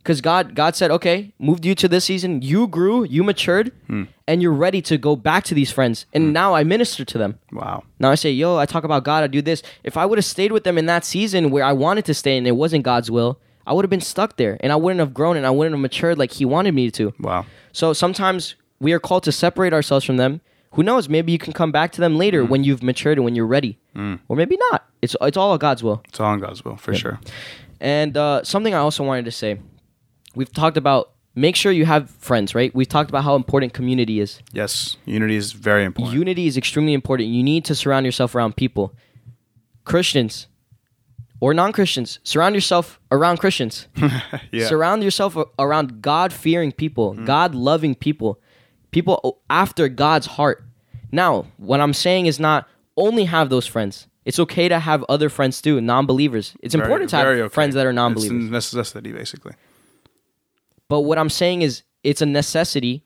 Cuz 0.08 0.22
God 0.22 0.54
God 0.54 0.74
said, 0.74 0.90
"Okay, 0.90 1.34
moved 1.38 1.66
you 1.66 1.74
to 1.74 1.86
this 1.86 2.06
season. 2.06 2.40
You 2.40 2.66
grew, 2.66 3.04
you 3.04 3.22
matured, 3.22 3.72
hmm. 3.88 4.04
and 4.26 4.40
you're 4.40 4.58
ready 4.66 4.80
to 4.80 4.96
go 4.96 5.14
back 5.16 5.44
to 5.44 5.54
these 5.54 5.70
friends." 5.70 6.06
And 6.14 6.28
hmm. 6.28 6.32
now 6.32 6.54
I 6.54 6.64
minister 6.64 7.04
to 7.04 7.18
them. 7.18 7.38
Wow. 7.52 7.82
Now 7.98 8.10
I 8.10 8.14
say, 8.14 8.30
yo, 8.30 8.56
I 8.56 8.64
talk 8.64 8.84
about 8.84 9.04
God, 9.04 9.22
I 9.22 9.26
do 9.26 9.42
this. 9.42 9.62
If 9.84 9.98
I 9.98 10.06
would 10.06 10.16
have 10.16 10.24
stayed 10.24 10.50
with 10.50 10.64
them 10.64 10.78
in 10.78 10.86
that 10.86 11.04
season 11.04 11.50
where 11.50 11.62
I 11.62 11.74
wanted 11.74 12.06
to 12.06 12.14
stay 12.14 12.38
and 12.38 12.46
it 12.46 12.56
wasn't 12.56 12.84
God's 12.84 13.10
will, 13.10 13.38
I 13.66 13.74
would 13.74 13.84
have 13.84 13.90
been 13.90 14.00
stuck 14.00 14.38
there 14.38 14.56
and 14.60 14.72
I 14.72 14.76
wouldn't 14.76 15.00
have 15.00 15.12
grown 15.12 15.36
and 15.36 15.44
I 15.44 15.50
wouldn't 15.50 15.74
have 15.74 15.82
matured 15.82 16.16
like 16.16 16.32
He 16.32 16.46
wanted 16.46 16.72
me 16.72 16.90
to. 16.92 17.12
Wow. 17.20 17.44
So 17.72 17.92
sometimes 17.92 18.54
we 18.80 18.94
are 18.94 19.02
called 19.08 19.24
to 19.24 19.32
separate 19.32 19.74
ourselves 19.74 20.06
from 20.06 20.16
them. 20.16 20.40
Who 20.72 20.82
knows? 20.82 21.10
Maybe 21.10 21.32
you 21.32 21.38
can 21.38 21.52
come 21.52 21.70
back 21.70 21.92
to 21.92 22.00
them 22.00 22.16
later 22.16 22.44
hmm. 22.44 22.50
when 22.50 22.64
you've 22.64 22.82
matured 22.82 23.18
and 23.18 23.26
when 23.26 23.34
you're 23.34 23.52
ready, 23.58 23.76
or 23.94 24.36
maybe 24.36 24.56
not. 24.70 24.86
It's 25.02 25.14
it's 25.20 25.36
all 25.36 25.58
God's 25.58 25.82
will. 25.82 26.00
It's 26.08 26.18
all 26.18 26.32
in 26.32 26.40
God's 26.40 26.64
will, 26.64 26.78
for 26.78 26.94
sure. 26.94 27.20
And 27.80 28.16
uh, 28.16 28.42
something 28.42 28.74
I 28.74 28.78
also 28.78 29.04
wanted 29.04 29.26
to 29.26 29.30
say, 29.30 29.58
we've 30.34 30.52
talked 30.52 30.76
about 30.76 31.12
make 31.34 31.54
sure 31.56 31.70
you 31.70 31.86
have 31.86 32.10
friends, 32.10 32.54
right? 32.54 32.74
We've 32.74 32.88
talked 32.88 33.10
about 33.10 33.24
how 33.24 33.36
important 33.36 33.72
community 33.72 34.20
is. 34.20 34.40
Yes, 34.52 34.96
unity 35.04 35.36
is 35.36 35.52
very 35.52 35.84
important. 35.84 36.16
Unity 36.16 36.46
is 36.46 36.56
extremely 36.56 36.94
important. 36.94 37.28
You 37.28 37.42
need 37.42 37.64
to 37.66 37.74
surround 37.74 38.06
yourself 38.06 38.34
around 38.34 38.56
people. 38.56 38.94
Christians 39.84 40.48
or 41.40 41.54
non 41.54 41.72
Christians, 41.72 42.18
surround 42.22 42.54
yourself 42.54 43.00
around 43.10 43.38
Christians. 43.38 43.86
yeah. 44.52 44.66
Surround 44.66 45.02
yourself 45.02 45.36
around 45.58 46.02
God 46.02 46.32
fearing 46.32 46.72
people, 46.72 47.14
mm-hmm. 47.14 47.24
God 47.24 47.54
loving 47.54 47.94
people, 47.94 48.40
people 48.90 49.40
after 49.48 49.88
God's 49.88 50.26
heart. 50.26 50.64
Now, 51.12 51.46
what 51.56 51.80
I'm 51.80 51.94
saying 51.94 52.26
is 52.26 52.38
not 52.38 52.68
only 52.96 53.24
have 53.24 53.48
those 53.48 53.66
friends. 53.66 54.08
It's 54.24 54.38
okay 54.38 54.68
to 54.68 54.78
have 54.78 55.04
other 55.08 55.30
friends 55.30 55.62
too, 55.62 55.80
non 55.80 56.04
believers. 56.04 56.54
It's 56.60 56.74
Very- 56.74 56.84
important 56.84 57.10
to 57.10 57.16
have 57.16 57.26
okay. 57.26 57.54
friends 57.54 57.74
that 57.76 57.86
are 57.86 57.92
non 57.92 58.12
It's 58.12 58.26
a 58.26 58.28
believers. 58.28 58.50
necessity, 58.50 59.12
basically. 59.12 59.54
But 60.88 61.00
what 61.02 61.18
I'm 61.18 61.30
saying 61.30 61.62
is 61.62 61.82
it's 62.02 62.22
a 62.22 62.26
necessity 62.26 63.04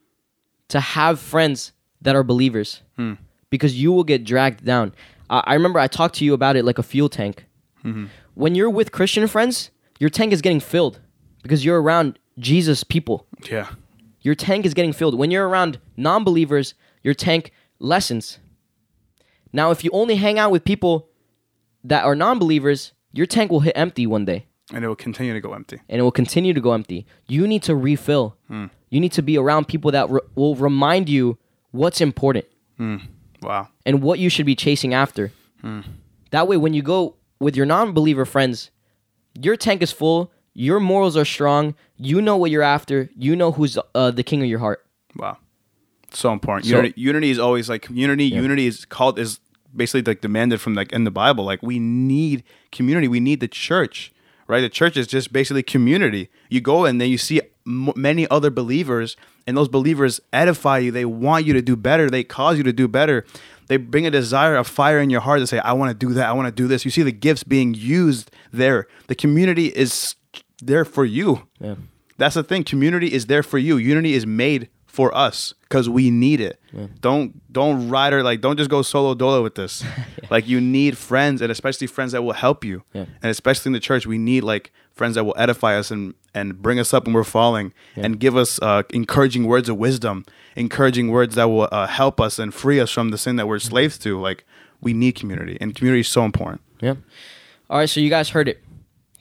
to 0.68 0.80
have 0.80 1.18
friends 1.20 1.72
that 2.00 2.14
are 2.16 2.22
believers 2.24 2.82
Hmm. 2.96 3.14
because 3.50 3.80
you 3.80 3.92
will 3.92 4.04
get 4.04 4.24
dragged 4.24 4.64
down. 4.64 4.94
I 5.30 5.42
I 5.46 5.54
remember 5.54 5.78
I 5.78 5.88
talked 5.88 6.14
to 6.16 6.24
you 6.24 6.34
about 6.34 6.56
it 6.56 6.64
like 6.64 6.78
a 6.78 6.82
fuel 6.82 7.08
tank. 7.08 7.46
Mm-hmm. 7.84 8.06
When 8.34 8.54
you're 8.54 8.70
with 8.70 8.92
Christian 8.92 9.26
friends, 9.28 9.70
your 9.98 10.10
tank 10.10 10.32
is 10.32 10.40
getting 10.42 10.60
filled 10.60 11.00
because 11.42 11.64
you're 11.64 11.80
around 11.82 12.18
Jesus 12.38 12.84
people. 12.84 13.26
Yeah. 13.50 13.68
Your 14.20 14.34
tank 14.36 14.64
is 14.64 14.74
getting 14.74 14.92
filled. 14.92 15.16
When 15.18 15.30
you're 15.30 15.48
around 15.48 15.78
non 15.96 16.24
believers, 16.24 16.74
your 17.02 17.14
tank 17.14 17.50
lessens. 17.80 18.38
Now, 19.52 19.70
if 19.70 19.84
you 19.84 19.90
only 19.92 20.16
hang 20.16 20.38
out 20.38 20.50
with 20.52 20.64
people 20.64 21.08
that 21.84 22.04
are 22.04 22.14
non 22.14 22.38
believers, 22.38 22.92
your 23.12 23.26
tank 23.26 23.50
will 23.50 23.60
hit 23.60 23.76
empty 23.76 24.06
one 24.06 24.24
day 24.24 24.46
And 24.72 24.84
it 24.84 24.88
will 24.88 24.96
continue 24.96 25.34
to 25.34 25.40
go 25.40 25.52
empty. 25.52 25.80
and 25.88 25.98
it 26.00 26.02
will 26.02 26.12
continue 26.12 26.54
to 26.54 26.60
go 26.60 26.72
empty. 26.72 27.06
You 27.28 27.46
need 27.46 27.62
to 27.64 27.74
refill. 27.76 28.36
Hmm. 28.48 28.66
You 28.90 29.00
need 29.00 29.12
to 29.12 29.22
be 29.22 29.38
around 29.38 29.68
people 29.68 29.90
that 29.92 30.10
re- 30.10 30.20
will 30.34 30.54
remind 30.54 31.08
you 31.08 31.38
what's 31.70 32.00
important 32.00 32.44
hmm. 32.76 32.96
Wow. 33.40 33.68
and 33.86 34.02
what 34.02 34.18
you 34.18 34.28
should 34.28 34.46
be 34.46 34.54
chasing 34.54 34.94
after. 34.94 35.32
Hmm. 35.60 35.80
That 36.30 36.48
way, 36.48 36.56
when 36.56 36.74
you 36.74 36.82
go 36.82 37.16
with 37.38 37.56
your 37.56 37.66
non 37.66 37.92
believer 37.92 38.24
friends, 38.24 38.70
your 39.40 39.56
tank 39.56 39.82
is 39.82 39.92
full, 39.92 40.30
your 40.54 40.80
morals 40.80 41.16
are 41.16 41.24
strong, 41.24 41.74
you 41.96 42.20
know 42.20 42.36
what 42.36 42.50
you're 42.50 42.62
after, 42.62 43.08
you 43.16 43.36
know 43.36 43.52
who's 43.52 43.78
uh, 43.94 44.10
the 44.10 44.22
king 44.22 44.42
of 44.42 44.48
your 44.48 44.58
heart. 44.58 44.84
Wow. 45.16 45.38
So 46.10 46.32
important. 46.32 46.66
So- 46.66 46.76
unity, 46.76 47.00
unity 47.00 47.30
is 47.30 47.38
always 47.38 47.68
like 47.68 47.88
unity. 47.90 48.24
Unity 48.26 48.66
is 48.66 48.84
called 48.84 49.18
is 49.18 49.40
basically 49.74 50.02
like 50.02 50.20
demanded 50.20 50.60
from 50.60 50.74
like 50.74 50.92
in 50.92 51.04
the 51.04 51.10
Bible. 51.10 51.44
Like 51.44 51.62
we 51.62 51.78
need 51.78 52.44
community. 52.70 53.08
We 53.08 53.20
need 53.20 53.40
the 53.40 53.48
church, 53.48 54.12
right? 54.48 54.60
The 54.60 54.68
church 54.68 54.96
is 54.96 55.06
just 55.06 55.32
basically 55.32 55.62
community. 55.62 56.28
You 56.48 56.60
go 56.60 56.84
and 56.84 57.00
then 57.00 57.08
you 57.10 57.18
see 57.18 57.40
m- 57.66 57.92
many 57.96 58.28
other 58.30 58.50
believers, 58.50 59.16
and 59.46 59.56
those 59.56 59.68
believers 59.68 60.20
edify 60.32 60.78
you. 60.78 60.90
They 60.90 61.04
want 61.04 61.46
you 61.46 61.52
to 61.54 61.62
do 61.62 61.76
better. 61.76 62.08
They 62.10 62.24
cause 62.24 62.56
you 62.58 62.64
to 62.64 62.72
do 62.72 62.88
better. 62.88 63.24
They 63.68 63.76
bring 63.76 64.06
a 64.06 64.10
desire, 64.10 64.56
a 64.56 64.64
fire 64.64 65.00
in 65.00 65.10
your 65.10 65.20
heart 65.20 65.40
to 65.40 65.46
say, 65.46 65.58
"I 65.58 65.72
want 65.72 65.90
to 65.90 66.06
do 66.06 66.12
that. 66.14 66.28
I 66.28 66.32
want 66.32 66.46
to 66.46 66.52
do 66.62 66.68
this." 66.68 66.84
You 66.84 66.90
see 66.90 67.02
the 67.02 67.12
gifts 67.12 67.42
being 67.42 67.74
used 67.74 68.30
there. 68.52 68.86
The 69.06 69.14
community 69.14 69.66
is 69.66 70.14
there 70.62 70.84
for 70.84 71.04
you. 71.04 71.46
Yeah. 71.60 71.76
That's 72.18 72.34
the 72.34 72.42
thing. 72.44 72.64
Community 72.64 73.12
is 73.12 73.26
there 73.26 73.42
for 73.42 73.58
you. 73.58 73.76
Unity 73.76 74.14
is 74.14 74.26
made 74.26 74.68
for 74.92 75.16
us 75.16 75.54
because 75.62 75.88
we 75.88 76.10
need 76.10 76.38
it. 76.38 76.60
Don't 77.00 77.40
don't 77.50 77.88
ride 77.88 78.12
or 78.12 78.22
like 78.22 78.42
don't 78.42 78.58
just 78.58 78.68
go 78.68 78.82
solo 78.82 79.14
dolo 79.14 79.42
with 79.42 79.54
this. 79.54 79.82
Like 80.30 80.48
you 80.48 80.60
need 80.62 80.96
friends 80.96 81.42
and 81.42 81.52
especially 81.52 81.86
friends 81.86 82.12
that 82.12 82.22
will 82.22 82.32
help 82.32 82.64
you. 82.64 82.84
Yeah. 82.94 83.04
And 83.22 83.30
especially 83.30 83.68
in 83.68 83.74
the 83.74 83.80
church, 83.80 84.06
we 84.06 84.16
need 84.16 84.44
like 84.44 84.72
friends 84.94 85.14
that 85.16 85.24
will 85.24 85.34
edify 85.36 85.76
us 85.76 85.90
and 85.90 86.14
and 86.34 86.60
bring 86.62 86.78
us 86.78 86.94
up 86.94 87.04
when 87.04 87.12
we're 87.14 87.24
falling 87.24 87.74
and 87.96 88.18
give 88.18 88.34
us 88.36 88.58
uh, 88.62 88.82
encouraging 88.90 89.44
words 89.46 89.68
of 89.68 89.76
wisdom, 89.76 90.24
encouraging 90.56 91.08
words 91.08 91.34
that 91.34 91.48
will 91.48 91.68
uh, 91.70 91.86
help 91.86 92.18
us 92.18 92.38
and 92.38 92.54
free 92.54 92.80
us 92.80 92.90
from 92.90 93.10
the 93.10 93.18
sin 93.18 93.36
that 93.36 93.46
we're 93.46 93.58
slaves 93.58 93.98
to. 93.98 94.18
Like 94.20 94.44
we 94.80 94.92
need 94.94 95.12
community 95.14 95.58
and 95.60 95.74
community 95.74 96.00
is 96.00 96.08
so 96.08 96.24
important. 96.24 96.60
Yeah. 96.80 96.94
All 97.70 97.78
right, 97.78 97.88
so 97.88 98.00
you 98.00 98.10
guys 98.10 98.30
heard 98.30 98.48
it. 98.48 98.62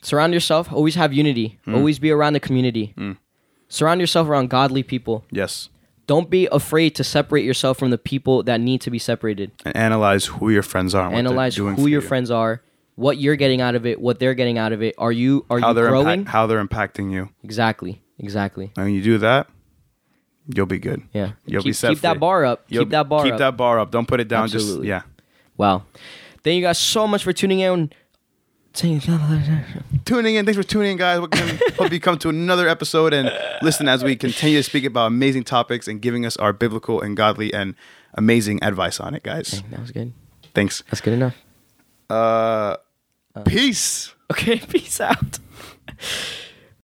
Surround 0.02 0.32
yourself, 0.34 0.70
always 0.72 0.94
have 0.96 1.12
unity, 1.14 1.58
always 1.66 1.98
be 1.98 2.10
around 2.10 2.32
the 2.34 2.40
community. 2.40 2.94
Surround 3.72 4.02
yourself 4.02 4.28
around 4.28 4.50
godly 4.50 4.82
people. 4.82 5.24
Yes. 5.30 5.70
Don't 6.06 6.28
be 6.28 6.46
afraid 6.52 6.94
to 6.96 7.02
separate 7.02 7.42
yourself 7.42 7.78
from 7.78 7.88
the 7.88 7.96
people 7.96 8.42
that 8.42 8.60
need 8.60 8.82
to 8.82 8.90
be 8.90 8.98
separated. 8.98 9.50
And 9.64 9.74
analyze 9.74 10.26
who 10.26 10.50
your 10.50 10.62
friends 10.62 10.94
are. 10.94 11.10
Analyze 11.10 11.54
doing 11.54 11.76
who 11.76 11.86
your 11.86 12.02
you. 12.02 12.06
friends 12.06 12.30
are, 12.30 12.60
what 12.96 13.16
you're 13.16 13.36
getting 13.36 13.62
out 13.62 13.74
of 13.74 13.86
it, 13.86 13.98
what 13.98 14.18
they're 14.18 14.34
getting 14.34 14.58
out 14.58 14.72
of 14.72 14.82
it. 14.82 14.94
Are 14.98 15.10
you 15.10 15.46
are 15.48 15.58
how 15.58 15.68
you 15.68 15.74
they're 15.74 15.88
growing? 15.88 16.20
impact, 16.20 16.32
how 16.32 16.46
they're 16.46 16.62
impacting 16.62 17.12
you. 17.12 17.30
exactly. 17.42 18.02
Exactly. 18.18 18.72
And 18.76 18.84
when 18.84 18.94
you 18.94 19.02
do 19.02 19.16
that, 19.18 19.48
you'll 20.54 20.66
be 20.66 20.78
good. 20.78 21.02
Yeah. 21.14 21.32
You'll 21.46 21.62
keep, 21.62 21.70
be 21.70 21.72
set 21.72 21.92
keep 21.92 22.00
that 22.00 22.20
bar 22.20 22.44
up. 22.44 22.66
You'll 22.68 22.84
keep 22.84 22.90
that 22.90 23.08
bar 23.08 23.24
Keep 23.24 23.32
up. 23.32 23.38
Keep 23.38 23.38
that 23.38 23.56
bar 23.56 23.80
up. 23.80 23.90
Don't 23.90 24.06
put 24.06 24.20
it 24.20 24.28
down. 24.28 24.44
Absolutely. 24.44 24.86
Just 24.86 25.06
yeah. 25.06 25.10
Wow. 25.56 25.84
Thank 26.44 26.56
you 26.56 26.62
guys 26.62 26.78
so 26.78 27.06
much 27.06 27.24
for 27.24 27.32
tuning 27.32 27.60
in. 27.60 27.90
Tuning 30.04 30.34
in. 30.34 30.44
Thanks 30.44 30.56
for 30.56 30.62
tuning 30.62 30.92
in, 30.92 30.96
guys. 30.98 31.20
We 31.20 31.28
hope 31.78 31.92
you 31.92 32.00
come 32.00 32.18
to 32.18 32.28
another 32.28 32.68
episode 32.68 33.12
and 33.12 33.30
listen 33.62 33.88
as 33.88 34.02
we 34.02 34.16
continue 34.16 34.58
to 34.58 34.62
speak 34.62 34.84
about 34.84 35.06
amazing 35.06 35.44
topics 35.44 35.86
and 35.88 36.00
giving 36.00 36.24
us 36.26 36.36
our 36.38 36.52
biblical 36.52 37.00
and 37.00 37.16
godly 37.16 37.52
and 37.52 37.74
amazing 38.14 38.62
advice 38.62 38.98
on 39.00 39.14
it, 39.14 39.22
guys. 39.22 39.62
That 39.70 39.80
was 39.80 39.90
good. 39.90 40.12
Thanks. 40.54 40.82
That's 40.90 41.00
good 41.00 41.14
enough. 41.14 41.36
Uh, 42.08 42.76
peace. 43.46 44.14
Okay, 44.30 44.58
peace 44.68 45.00
out. 45.00 45.38